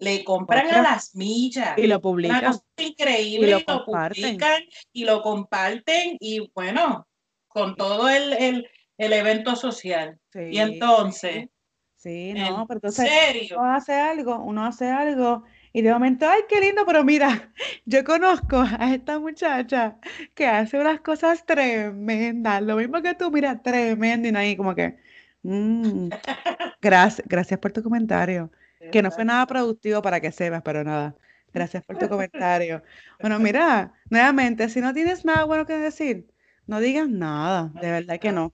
Le 0.00 0.24
compran 0.24 0.70
a 0.70 0.82
las 0.82 1.14
millas. 1.14 1.78
Y 1.78 1.86
lo 1.86 1.96
Una 1.96 2.02
publican. 2.02 2.44
cosa 2.52 2.64
increíble, 2.78 3.46
Y 3.46 3.50
lo 3.50 3.58
y 3.58 3.60
lo 3.60 3.84
comparten. 3.84 4.22
publican 4.22 4.62
y 4.92 5.04
lo 5.04 5.22
comparten 5.22 6.16
y 6.20 6.50
bueno, 6.54 7.06
con 7.48 7.76
todo 7.76 8.08
el, 8.08 8.32
el, 8.32 8.68
el 8.98 9.12
evento 9.12 9.56
social. 9.56 10.18
Y 10.34 10.58
entonces, 10.58 11.48
sí, 11.96 12.32
no, 12.34 12.66
pero 12.66 12.78
entonces 12.78 13.08
serio, 13.08 13.58
uno 13.60 13.74
hace 13.74 13.94
algo, 13.94 14.38
uno 14.42 14.64
hace 14.64 14.88
algo 14.90 15.44
y 15.72 15.82
de 15.82 15.92
momento, 15.92 16.28
ay, 16.28 16.42
qué 16.48 16.60
lindo, 16.60 16.84
pero 16.86 17.04
mira, 17.04 17.52
yo 17.84 18.02
conozco 18.04 18.64
a 18.78 18.92
esta 18.94 19.18
muchacha 19.18 19.98
que 20.34 20.46
hace 20.46 20.78
unas 20.80 21.00
cosas 21.00 21.44
tremendas, 21.46 22.62
lo 22.62 22.76
mismo 22.76 23.02
que 23.02 23.14
tú, 23.14 23.30
mira, 23.30 23.62
tremendo, 23.62 24.28
y 24.28 24.32
no 24.32 24.38
ahí 24.38 24.56
como 24.56 24.74
que, 24.74 24.98
Mm. 25.42 26.10
Gracias, 26.82 27.26
gracias 27.28 27.60
por 27.60 27.72
tu 27.72 27.82
comentario. 27.82 28.50
Que 28.92 29.02
no 29.02 29.10
fue 29.10 29.24
nada 29.24 29.46
productivo 29.46 30.00
para 30.00 30.20
que 30.20 30.32
sepas, 30.32 30.62
pero 30.62 30.82
nada. 30.84 31.14
Gracias 31.52 31.84
por 31.84 31.98
tu 31.98 32.08
comentario. 32.08 32.82
Bueno, 33.20 33.38
mira, 33.38 33.92
nuevamente, 34.08 34.68
si 34.68 34.80
no 34.80 34.94
tienes 34.94 35.24
nada 35.24 35.44
bueno 35.44 35.66
que 35.66 35.76
decir, 35.76 36.28
no 36.66 36.80
digas 36.80 37.08
nada, 37.08 37.72
de 37.80 37.90
verdad 37.90 38.18
que 38.18 38.32
no. 38.32 38.52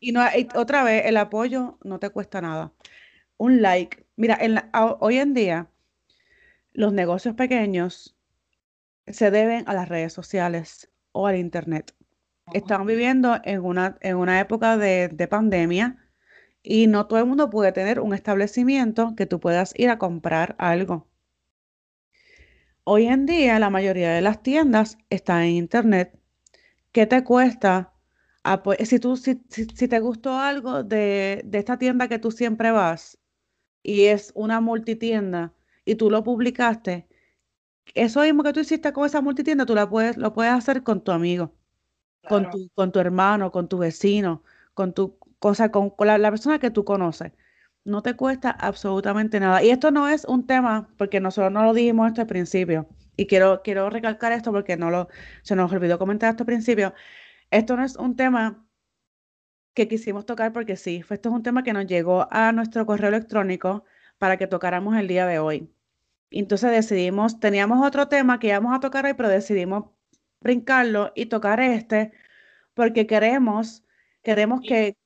Y, 0.00 0.12
no, 0.12 0.24
otra 0.54 0.84
vez, 0.84 1.04
el 1.06 1.16
apoyo 1.16 1.78
no 1.82 1.98
te 1.98 2.10
cuesta 2.10 2.40
nada. 2.40 2.72
Un 3.36 3.60
like. 3.60 4.06
Mira, 4.16 4.38
hoy 5.00 5.18
en 5.18 5.34
día, 5.34 5.68
los 6.72 6.92
negocios 6.92 7.34
pequeños 7.34 8.16
se 9.06 9.30
deben 9.30 9.64
a 9.68 9.74
las 9.74 9.88
redes 9.88 10.12
sociales 10.12 10.90
o 11.12 11.26
al 11.26 11.36
internet. 11.36 11.94
Estamos 12.52 12.86
viviendo 12.86 13.40
en 13.44 13.64
una, 13.64 13.98
en 14.00 14.16
una 14.16 14.40
época 14.40 14.76
de, 14.76 15.08
de 15.08 15.28
pandemia 15.28 16.05
y 16.68 16.88
no 16.88 17.06
todo 17.06 17.20
el 17.20 17.26
mundo 17.26 17.48
puede 17.48 17.70
tener 17.70 18.00
un 18.00 18.12
establecimiento 18.12 19.14
que 19.16 19.24
tú 19.24 19.38
puedas 19.38 19.72
ir 19.76 19.88
a 19.88 19.98
comprar 19.98 20.56
algo. 20.58 21.06
Hoy 22.82 23.06
en 23.06 23.24
día 23.24 23.60
la 23.60 23.70
mayoría 23.70 24.10
de 24.10 24.20
las 24.20 24.42
tiendas 24.42 24.98
están 25.08 25.42
en 25.42 25.50
internet. 25.50 26.18
¿Qué 26.90 27.06
te 27.06 27.22
cuesta? 27.22 27.92
Si, 28.84 28.98
tú, 28.98 29.16
si, 29.16 29.36
te 29.36 30.00
gustó 30.00 30.38
algo 30.38 30.82
de, 30.82 31.42
de 31.44 31.58
esta 31.58 31.78
tienda 31.78 32.08
que 32.08 32.18
tú 32.18 32.32
siempre 32.32 32.72
vas 32.72 33.18
y 33.84 34.06
es 34.06 34.32
una 34.34 34.60
multitienda 34.60 35.52
y 35.84 35.94
tú 35.94 36.10
lo 36.10 36.24
publicaste, 36.24 37.06
eso 37.94 38.22
mismo 38.22 38.42
que 38.42 38.52
tú 38.52 38.60
hiciste 38.60 38.92
con 38.92 39.06
esa 39.06 39.20
multitienda, 39.20 39.66
tú 39.66 39.74
la 39.76 39.88
puedes, 39.88 40.16
lo 40.16 40.32
puedes 40.32 40.52
hacer 40.52 40.82
con 40.82 41.00
tu 41.02 41.12
amigo, 41.12 41.54
con, 42.28 42.50
tu, 42.50 42.70
con 42.74 42.90
tu 42.90 42.98
hermano, 42.98 43.52
con 43.52 43.68
tu 43.68 43.78
vecino, 43.78 44.42
con 44.74 44.92
tu 44.92 45.16
cosa, 45.46 45.70
con, 45.70 45.94
la, 46.00 46.18
la, 46.18 46.30
persona 46.30 46.58
que 46.58 46.70
tú 46.70 46.84
conoces. 46.84 47.32
No 47.84 48.02
te 48.02 48.14
cuesta 48.14 48.50
absolutamente 48.50 49.38
nada. 49.40 49.62
Y 49.62 49.70
esto 49.70 49.90
no 49.92 50.08
es 50.08 50.24
un 50.24 50.46
tema, 50.46 50.88
porque 50.98 51.20
nosotros 51.20 51.52
no 51.52 51.62
lo 51.64 51.72
dijimos 51.74 52.08
esto 52.08 52.22
al 52.22 52.26
principio. 52.26 52.88
Y 53.16 53.26
quiero, 53.26 53.62
quiero 53.62 53.88
recalcar 53.90 54.32
esto 54.32 54.52
porque 54.52 54.76
no 54.76 54.90
lo, 54.90 55.08
se 55.42 55.54
nos 55.56 55.72
olvidó 55.72 55.98
comentar 55.98 56.30
esto 56.30 56.42
al 56.42 56.46
principio. 56.46 56.94
Esto 57.50 57.76
no 57.76 57.84
es 57.84 57.96
un 57.96 58.16
tema 58.16 58.66
que 59.74 59.88
quisimos 59.88 60.26
tocar 60.26 60.52
porque 60.52 60.76
sí, 60.76 61.04
esto 61.10 61.28
es 61.28 61.34
un 61.34 61.42
tema 61.42 61.62
que 61.62 61.72
nos 61.72 61.86
llegó 61.86 62.26
a 62.32 62.52
nuestro 62.52 62.86
correo 62.86 63.08
electrónico 63.10 63.84
para 64.18 64.36
que 64.38 64.46
tocáramos 64.48 64.96
el 64.96 65.06
día 65.08 65.26
de 65.26 65.38
hoy. 65.38 65.70
Entonces 66.30 66.70
decidimos, 66.72 67.40
teníamos 67.40 67.86
otro 67.86 68.08
tema 68.08 68.38
que 68.40 68.48
íbamos 68.48 68.74
a 68.74 68.80
tocar 68.80 69.04
hoy, 69.06 69.14
pero 69.14 69.28
decidimos 69.28 69.84
brincarlo 70.40 71.12
y 71.14 71.26
tocar 71.26 71.60
este 71.60 72.12
porque 72.74 73.06
queremos, 73.06 73.84
queremos 74.22 74.60
que, 74.60 74.96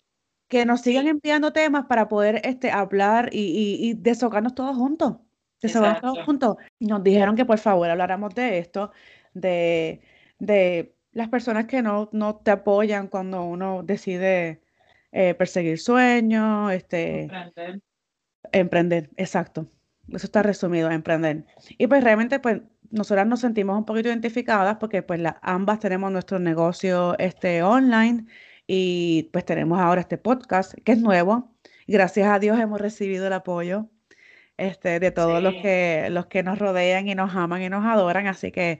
que 0.51 0.67
nos 0.67 0.81
sigan 0.81 1.07
enviando 1.07 1.53
temas 1.53 1.87
para 1.87 2.09
poder 2.09 2.41
este, 2.45 2.73
hablar 2.73 3.31
y, 3.33 3.79
y, 3.81 3.95
deshogarnos 3.95 4.55
todos 4.55 4.77
juntos. 4.77 5.19
Deshogarnos 5.63 6.01
todos 6.01 6.25
juntos. 6.27 6.57
Nos 6.81 7.05
dijeron 7.05 7.37
que 7.37 7.45
por 7.45 7.59
favor 7.59 7.89
habláramos 7.89 8.35
de 8.35 8.59
esto, 8.59 8.91
de, 9.33 10.01
de 10.41 10.97
las 11.13 11.29
personas 11.29 11.67
que 11.67 11.83
no, 11.83 12.11
no 12.13 12.37
te 12.37 12.51
apoyan 12.51 13.07
cuando 13.07 13.45
uno 13.45 13.85
decide 13.85 14.61
eh, 15.13 15.35
perseguir 15.35 15.79
sueños, 15.79 16.73
este, 16.73 17.23
emprender. 17.23 17.81
emprender, 18.51 19.11
exacto. 19.17 19.69
Eso 20.09 20.27
está 20.27 20.43
resumido, 20.43 20.91
emprender. 20.91 21.45
Y 21.79 21.87
pues 21.87 22.03
realmente, 22.03 22.41
pues, 22.41 22.61
nosotras 22.91 23.25
nos 23.25 23.39
sentimos 23.39 23.79
un 23.79 23.85
poquito 23.85 24.09
identificadas 24.09 24.79
porque 24.81 25.05
pues 25.05 25.21
la, 25.21 25.39
ambas 25.43 25.79
tenemos 25.79 26.11
nuestro 26.11 26.41
negocio 26.41 27.17
este, 27.21 27.63
online 27.63 28.27
y 28.73 29.25
pues 29.33 29.45
tenemos 29.45 29.81
ahora 29.81 30.01
este 30.01 30.17
podcast 30.17 30.75
que 30.85 30.93
es 30.93 30.99
nuevo. 30.99 31.53
Gracias 31.89 32.29
a 32.29 32.39
Dios 32.39 32.57
hemos 32.61 32.81
recibido 32.81 33.27
el 33.27 33.33
apoyo 33.33 33.89
este, 34.57 35.01
de 35.01 35.11
todos 35.11 35.43
los, 35.43 35.55
que, 35.55 36.07
los 36.11 36.27
que 36.27 36.45
nos 36.45 36.61
rodean 36.61 37.09
y 37.09 37.17
nos 37.17 37.35
aman 37.35 37.63
y 37.63 37.69
nos 37.69 37.85
adoran. 37.85 38.29
Así 38.29 38.53
que 38.53 38.79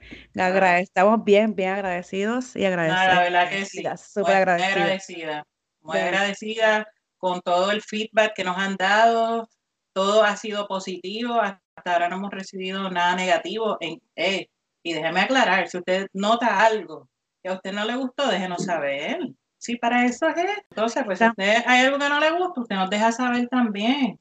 estamos 0.79 1.25
bien, 1.25 1.57
bien 1.57 1.71
agradecidos 1.71 2.55
y 2.55 2.67
agradecidos. 2.67 3.15
la 3.15 3.21
verdad 3.21 3.51
que 3.51 3.65
sí. 3.65 3.83
Súper 3.97 4.49
agradecida. 4.49 5.45
Muy 5.81 5.99
agradecida 5.99 6.87
con 7.19 7.41
todo 7.41 7.73
el 7.73 7.83
feedback 7.83 8.35
que 8.37 8.45
nos 8.45 8.59
han 8.59 8.77
dado 8.77 9.49
todo 9.93 10.23
ha 10.23 10.37
sido 10.37 10.69
positivo, 10.69 11.41
hasta 11.41 11.93
ahora 11.93 12.09
no 12.09 12.17
hemos 12.17 12.31
recibido 12.31 12.89
nada 12.91 13.17
negativo. 13.17 13.77
En, 13.81 14.01
eh, 14.15 14.47
y 14.85 14.93
déjeme 14.93 15.23
aclarar, 15.23 15.69
si 15.69 15.79
usted 15.79 16.07
nota 16.13 16.65
algo 16.65 17.09
que 17.43 17.49
a 17.49 17.55
usted 17.55 17.73
no 17.73 17.85
le 17.85 17.97
gustó, 17.97 18.29
déjenos 18.29 18.65
saber. 18.65 19.19
Sí, 19.61 19.77
para 19.77 20.07
eso 20.07 20.27
es. 20.29 20.37
Entonces, 20.71 21.05
pues 21.05 21.19
si 21.19 21.27
usted 21.27 21.63
hay 21.67 21.85
algo 21.85 21.99
que 21.99 22.09
no 22.09 22.19
le 22.19 22.31
gusta, 22.33 22.63
usted 22.63 22.77
nos 22.77 22.89
deja 22.89 23.13
saber 23.13 23.47
también. 23.49 24.19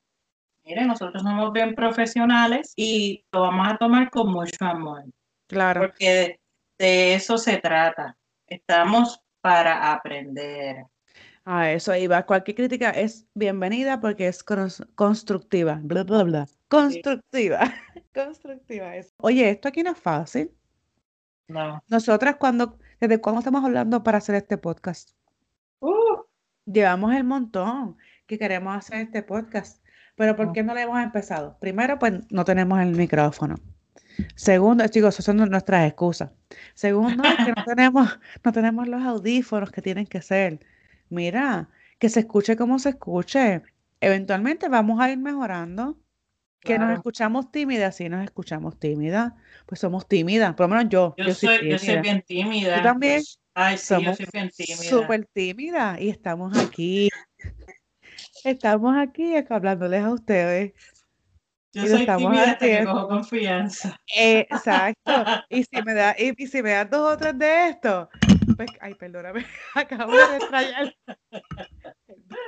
Mire, 0.65 0.86
nosotros 0.86 1.23
somos 1.23 1.54
bien 1.54 1.73
profesionales 1.73 2.73
y 2.75 3.23
lo 3.32 3.41
vamos 3.41 3.67
a 3.67 3.78
tomar 3.78 4.10
con 4.10 4.32
mucho 4.32 4.65
amor. 4.65 5.06
Claro. 5.47 5.82
Porque 5.82 6.39
de 6.78 7.15
eso 7.15 7.38
se 7.38 7.58
trata. 7.58 8.17
Estamos 8.47 9.21
para 9.41 9.93
aprender 9.93 10.86
a 11.45 11.71
eso 11.71 11.95
iba. 11.95 12.25
Cualquier 12.25 12.56
crítica 12.56 12.91
es 12.91 13.25
bienvenida 13.34 13.99
porque 13.99 14.28
es 14.28 14.43
constructiva. 14.43 15.80
Bla, 15.82 16.04
bla, 16.04 16.23
bla. 16.23 16.47
Constructiva. 16.67 17.62
constructiva 18.13 18.95
es. 18.95 19.13
Oye, 19.17 19.49
esto 19.49 19.67
aquí 19.67 19.82
no 19.82 19.91
es 19.91 19.97
fácil. 19.97 20.52
No. 21.47 21.84
Nosotras, 21.88 22.36
cuando, 22.36 22.78
¿desde 22.99 23.19
cuándo 23.19 23.39
estamos 23.39 23.63
hablando 23.63 24.04
para 24.04 24.19
hacer 24.19 24.36
este 24.36 24.60
podcast? 24.60 25.12
Uh. 25.80 26.24
Llevamos 26.65 27.13
el 27.13 27.24
montón 27.24 27.98
que 28.28 28.38
queremos 28.38 28.76
hacer 28.76 29.02
este 29.02 29.24
podcast. 29.24 29.84
Pero 30.15 30.36
¿por 30.36 30.52
qué 30.52 30.63
no 30.63 30.74
le 30.74 30.82
hemos 30.82 31.02
empezado? 31.02 31.58
Primero, 31.60 31.98
pues 31.98 32.13
no 32.30 32.44
tenemos 32.44 32.80
el 32.82 32.96
micrófono. 32.96 33.56
Segundo, 34.36 34.86
chicos, 34.88 35.15
esas 35.15 35.26
son 35.26 35.38
nuestras 35.38 35.88
excusas. 35.88 36.32
Segundo, 36.74 37.24
es 37.24 37.46
que 37.46 37.54
no 37.54 37.63
tenemos, 37.65 38.20
no 38.44 38.52
tenemos 38.52 38.88
los 38.88 39.02
audífonos 39.02 39.72
que 39.72 39.82
tienen 39.82 40.06
que 40.06 40.22
ser 40.22 40.60
mira, 41.10 41.70
que 41.98 42.10
se 42.10 42.22
escuche 42.22 42.56
como 42.56 42.80
se 42.80 42.89
escuche. 42.89 43.62
Eventualmente 44.00 44.70
vamos 44.70 45.00
a 45.02 45.12
ir 45.12 45.18
mejorando. 45.18 45.98
Que 46.62 46.78
nos 46.78 46.92
escuchamos 46.92 47.54
tímidas, 47.54 47.96
sí 47.96 48.10
nos 48.10 48.22
escuchamos 48.22 48.78
tímidas, 48.78 49.32
pues 49.65 49.80
somos 49.80 50.10
tímidas, 50.10 50.56
por 50.56 50.65
lo 50.65 50.76
menos 50.76 50.89
yo. 50.89 51.15
Yo, 51.18 51.34
soy, 51.34 51.70
yo 51.70 51.80
soy 51.80 52.02
bien 52.02 52.22
tímida. 52.22 52.78
Yo 52.78 52.84
también. 52.84 53.22
Ay, 53.62 53.78
sí, 53.78 53.88
somos 53.88 54.17
yo 54.17 54.26
soy 54.26 54.26
bien 54.32 54.50
tímida. 54.56 54.89
Súper 54.89 55.26
tímida 55.34 55.98
y 56.00 56.10
estamos 56.10 56.58
aquí. 56.58 57.10
estamos 58.45 58.95
aquí 58.98 59.34
hablándoles 59.50 60.02
a 60.02 60.13
ustedes. 60.13 60.72
Yo 61.74 61.88
soy 61.88 62.06
tímida 62.06 62.52
hasta 62.52 62.65
que 62.65 62.86
cojo 62.86 63.08
confianza. 63.10 63.98
exacto. 64.08 65.12
Y 65.50 65.65
si 65.65 65.82
me 65.84 65.93
da, 65.93 66.15
y, 66.17 66.41
y 66.41 66.48
si 66.48 66.63
me 66.63 66.72
das 66.72 66.89
dos 66.89 67.15
o 67.15 67.17
tres 67.17 67.38
de 67.38 67.67
esto, 67.67 68.10
pues, 68.56 68.69
ay, 68.80 68.93
perdóname, 68.95 69.45
acabo 69.76 70.15
de 70.15 70.38
extrañar 70.38 70.95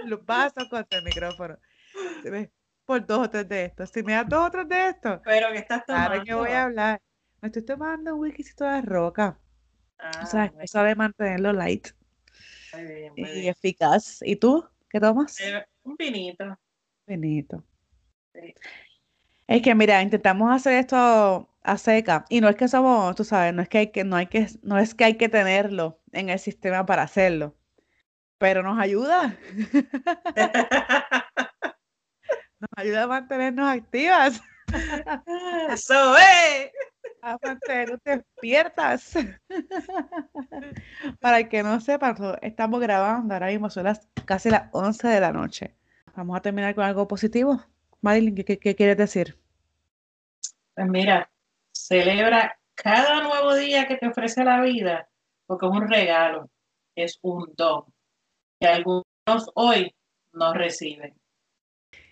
los 0.06 0.26
vasos 0.26 0.70
contra 0.70 1.00
el 1.00 1.04
micrófono. 1.04 1.58
Por 2.86 3.06
dos 3.06 3.28
o 3.28 3.30
tres 3.30 3.50
de 3.50 3.66
estos. 3.66 3.90
Si 3.90 4.02
me 4.02 4.14
das 4.14 4.30
dos 4.30 4.48
o 4.48 4.52
tres 4.52 4.70
de 4.70 4.88
estos. 4.88 5.20
Pero 5.26 5.52
que 5.52 5.58
estás 5.58 5.86
tomando. 5.86 6.10
Ahora 6.10 6.24
que 6.24 6.34
voy 6.36 6.52
a 6.52 6.64
hablar. 6.64 7.02
Me 7.42 7.48
estoy 7.48 7.66
tomando 7.66 8.16
un 8.16 8.22
whiskycito 8.22 8.64
de 8.64 8.82
roca. 8.82 9.38
O 10.22 10.26
sea, 10.26 10.46
eso 10.46 10.74
sabe 10.74 10.96
mantenerlo 10.96 11.54
light. 11.54 11.90
y 13.16 13.48
eficaz. 13.48 14.20
¿Y 14.24 14.36
tú? 14.36 14.66
¿Qué 14.90 15.00
tomas? 15.00 15.40
Eh, 15.40 15.64
un 15.84 15.96
vinito. 15.96 16.58
Vinito. 17.06 17.64
Es 19.48 19.62
que 19.62 19.76
mira, 19.76 20.02
intentamos 20.02 20.52
hacer 20.52 20.74
esto 20.74 21.50
a 21.64 21.78
seca. 21.78 22.26
Y 22.30 22.42
no 22.42 22.50
es 22.50 22.56
que 22.56 22.68
somos, 22.68 23.16
tú 23.16 23.24
sabes, 23.24 23.54
no 23.54 23.62
es 23.62 23.70
que 23.70 23.78
hay 23.80 23.92
que, 23.92 24.04
no 24.04 24.16
hay 24.16 24.28
que, 24.28 24.48
no 24.64 24.78
es 24.78 24.96
que 24.96 25.06
hay 25.06 25.18
que 25.18 25.30
tenerlo 25.30 26.00
en 26.12 26.30
el 26.30 26.40
sistema 26.40 26.86
para 26.86 27.04
hacerlo. 27.04 27.56
Pero 28.38 28.64
nos 28.64 28.80
ayuda. 28.80 29.38
nos 32.60 32.70
ayuda 32.76 33.04
a 33.04 33.08
mantenernos 33.08 33.70
activas. 33.70 34.42
Eso 35.70 36.18
es. 36.18 36.72
A 37.22 37.38
mantenernos 37.44 38.00
despiertas. 38.04 39.14
Para 41.20 41.40
el 41.40 41.50
que 41.50 41.64
no 41.64 41.80
sepa, 41.80 42.16
estamos 42.42 42.80
grabando 42.80 43.34
ahora 43.34 43.48
mismo, 43.48 43.70
son 43.70 43.84
las 43.86 44.08
casi 44.26 44.50
las 44.50 44.70
11 44.74 45.08
de 45.08 45.20
la 45.20 45.32
noche. 45.32 45.76
Vamos 46.16 46.38
a 46.38 46.42
terminar 46.42 46.76
con 46.76 46.84
algo 46.84 47.08
positivo. 47.08 47.64
Marilyn, 48.02 48.36
¿qué, 48.36 48.58
qué 48.58 48.76
quieres 48.76 48.98
decir? 48.98 49.38
Pues 50.74 50.88
mira, 50.88 51.32
Celebra 51.72 52.60
cada 52.76 53.22
nuevo 53.22 53.56
día 53.56 53.88
que 53.88 53.98
te 53.98 54.08
ofrece 54.08 54.44
la 54.44 54.62
vida, 54.62 55.10
porque 55.46 55.66
es 55.66 55.72
un 55.72 55.90
regalo, 55.90 56.50
es 56.96 57.20
un 57.22 57.54
don 57.56 57.86
que 58.60 58.68
algunos 58.68 59.04
hoy 59.56 59.94
no 60.34 60.54
reciben. 60.54 61.16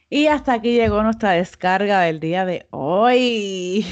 Y 0.10 0.28
hasta 0.28 0.54
aquí 0.54 0.74
llegó 0.74 1.04
nuestra 1.04 1.32
descarga 1.32 2.02
del 2.02 2.20
día 2.20 2.46
de 2.46 2.68
hoy. 2.72 3.86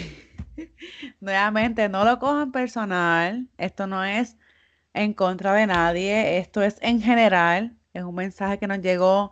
Nuevamente, 1.19 1.89
no 1.89 2.03
lo 2.05 2.19
cojan 2.19 2.51
personal. 2.51 3.47
Esto 3.57 3.87
no 3.87 4.03
es 4.03 4.37
en 4.93 5.13
contra 5.13 5.53
de 5.53 5.67
nadie. 5.67 6.37
Esto 6.37 6.61
es 6.61 6.77
en 6.81 7.01
general. 7.01 7.75
Es 7.93 8.03
un 8.03 8.15
mensaje 8.15 8.59
que 8.59 8.67
nos 8.67 8.79
llegó 8.79 9.31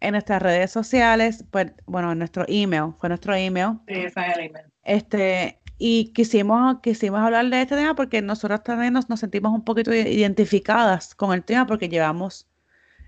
en 0.00 0.12
nuestras 0.12 0.42
redes 0.42 0.70
sociales, 0.70 1.44
pues, 1.50 1.72
bueno, 1.86 2.12
en 2.12 2.18
nuestro 2.18 2.44
email, 2.48 2.94
fue 2.98 3.08
nuestro 3.10 3.34
email. 3.34 3.78
Sí, 3.86 4.08
fue 4.08 4.32
el 4.32 4.40
email. 4.46 4.64
Este, 4.82 5.60
y 5.78 6.12
quisimos, 6.12 6.80
quisimos 6.82 7.20
hablar 7.20 7.48
de 7.48 7.62
este 7.62 7.76
tema 7.76 7.94
porque 7.94 8.22
nosotros 8.22 8.62
también 8.62 8.94
nos, 8.94 9.06
sentimos 9.18 9.52
un 9.52 9.64
poquito 9.64 9.94
identificadas 9.94 11.14
con 11.14 11.32
el 11.32 11.44
tema 11.44 11.66
porque 11.66 11.88
llevamos 11.88 12.48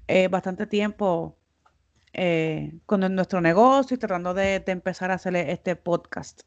eh, 0.06 0.28
bastante 0.28 0.66
tiempo 0.66 1.36
eh, 2.12 2.74
con 2.86 3.00
nuestro 3.14 3.40
negocio 3.40 3.94
y 3.94 3.98
tratando 3.98 4.34
de, 4.34 4.62
empezar 4.66 5.10
a 5.10 5.14
hacer 5.14 5.34
este 5.36 5.76
podcast. 5.76 6.42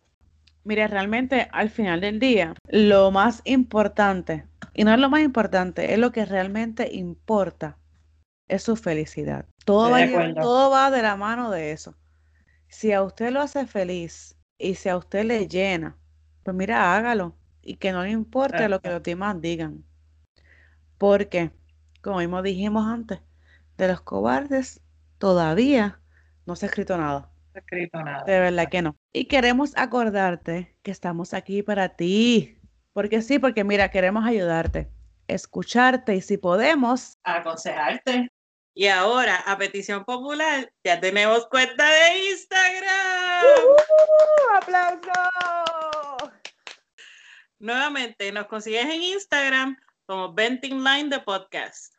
Mire, 0.66 0.88
realmente 0.88 1.48
al 1.52 1.70
final 1.70 2.02
del 2.02 2.20
día, 2.20 2.56
lo 2.68 3.12
más 3.12 3.42
importante, 3.46 4.48
y 4.74 4.84
no 4.84 4.92
es 4.92 5.00
lo 5.00 5.12
más 5.12 5.22
importante, 5.22 5.94
es 5.94 6.00
lo 6.00 6.12
que 6.12 6.26
realmente 6.26 6.92
importa, 6.92 7.78
es 8.48 8.64
su 8.64 8.76
felicidad. 8.76 9.46
Todo 9.64 9.92
va, 9.92 10.00
todo 10.42 10.72
va 10.72 10.90
de 10.90 11.04
la 11.04 11.16
mano 11.16 11.52
de 11.52 11.72
eso. 11.72 11.96
Si 12.68 12.92
a 12.92 13.04
usted 13.04 13.30
lo 13.30 13.42
hace 13.42 13.68
feliz 13.68 14.36
y 14.58 14.74
si 14.74 14.90
a 14.90 14.98
usted 14.98 15.24
le 15.24 15.48
llena, 15.48 15.98
pues 16.42 16.58
mira, 16.58 16.96
hágalo 16.96 17.36
y 17.62 17.76
que 17.76 17.92
no 17.92 18.02
le 18.02 18.10
importe 18.10 18.68
lo 18.68 18.82
que 18.82 18.90
los 18.90 19.04
demás 19.04 19.40
digan. 19.40 19.84
Porque, 20.98 21.52
como 22.02 22.18
mismo 22.18 22.42
dijimos 22.42 22.88
antes, 22.88 23.20
de 23.78 23.88
los 23.88 24.02
cobardes 24.02 24.82
todavía 25.20 26.00
no 26.48 26.56
se 26.56 26.66
ha 26.66 26.70
escrito 26.70 26.98
nada. 26.98 27.30
Escrito 27.56 28.04
nada. 28.04 28.24
De 28.26 28.40
verdad 28.40 28.70
que 28.70 28.82
no. 28.82 28.98
Y 29.14 29.26
queremos 29.26 29.72
acordarte 29.78 30.76
que 30.84 30.92
estamos 30.92 31.34
aquí 31.34 31.64
para 31.64 31.96
ti. 31.96 32.58
Porque 32.92 33.22
sí, 33.22 33.40
porque 33.40 33.64
mira, 33.64 33.90
queremos 33.90 34.26
ayudarte, 34.26 34.90
escucharte 35.28 36.16
y 36.16 36.22
si 36.22 36.38
podemos, 36.38 37.18
aconsejarte. 37.24 38.30
Y 38.74 38.88
ahora, 38.88 39.38
a 39.48 39.58
petición 39.58 40.04
popular, 40.04 40.70
ya 40.84 41.00
tenemos 41.00 41.48
cuenta 41.48 41.90
de 41.90 42.30
Instagram. 42.30 43.46
¡Uh! 43.46 44.56
¡Aplausos! 44.58 46.32
Nuevamente, 47.60 48.32
nos 48.34 48.48
consigues 48.48 48.86
en 48.86 49.02
Instagram 49.02 49.78
como 50.06 50.34
Venting 50.34 50.84
Line 50.84 51.10
de 51.10 51.20
Podcast. 51.22 51.95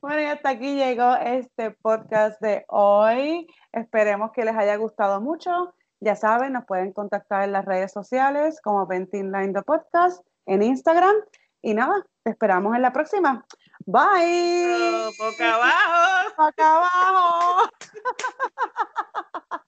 Bueno, 0.00 0.20
y 0.20 0.24
hasta 0.24 0.50
aquí 0.50 0.74
llegó 0.76 1.14
este 1.16 1.70
podcast 1.70 2.40
de 2.40 2.64
hoy. 2.68 3.46
Esperemos 3.72 4.32
que 4.32 4.44
les 4.44 4.56
haya 4.56 4.76
gustado 4.76 5.20
mucho. 5.20 5.74
Ya 6.00 6.14
saben, 6.16 6.52
nos 6.52 6.64
pueden 6.64 6.92
contactar 6.92 7.44
en 7.44 7.52
las 7.52 7.64
redes 7.64 7.92
sociales 7.92 8.60
como 8.62 8.86
Ventinline 8.86 9.52
the 9.52 9.62
Podcast 9.62 10.24
en 10.46 10.62
Instagram. 10.62 11.14
Y 11.62 11.74
nada, 11.74 12.06
te 12.22 12.30
esperamos 12.30 12.76
en 12.76 12.82
la 12.82 12.92
próxima. 12.92 13.44
Bye. 13.86 14.66
Oh, 14.68 15.10
abajo. 15.40 16.52
Abajo. 16.56 17.70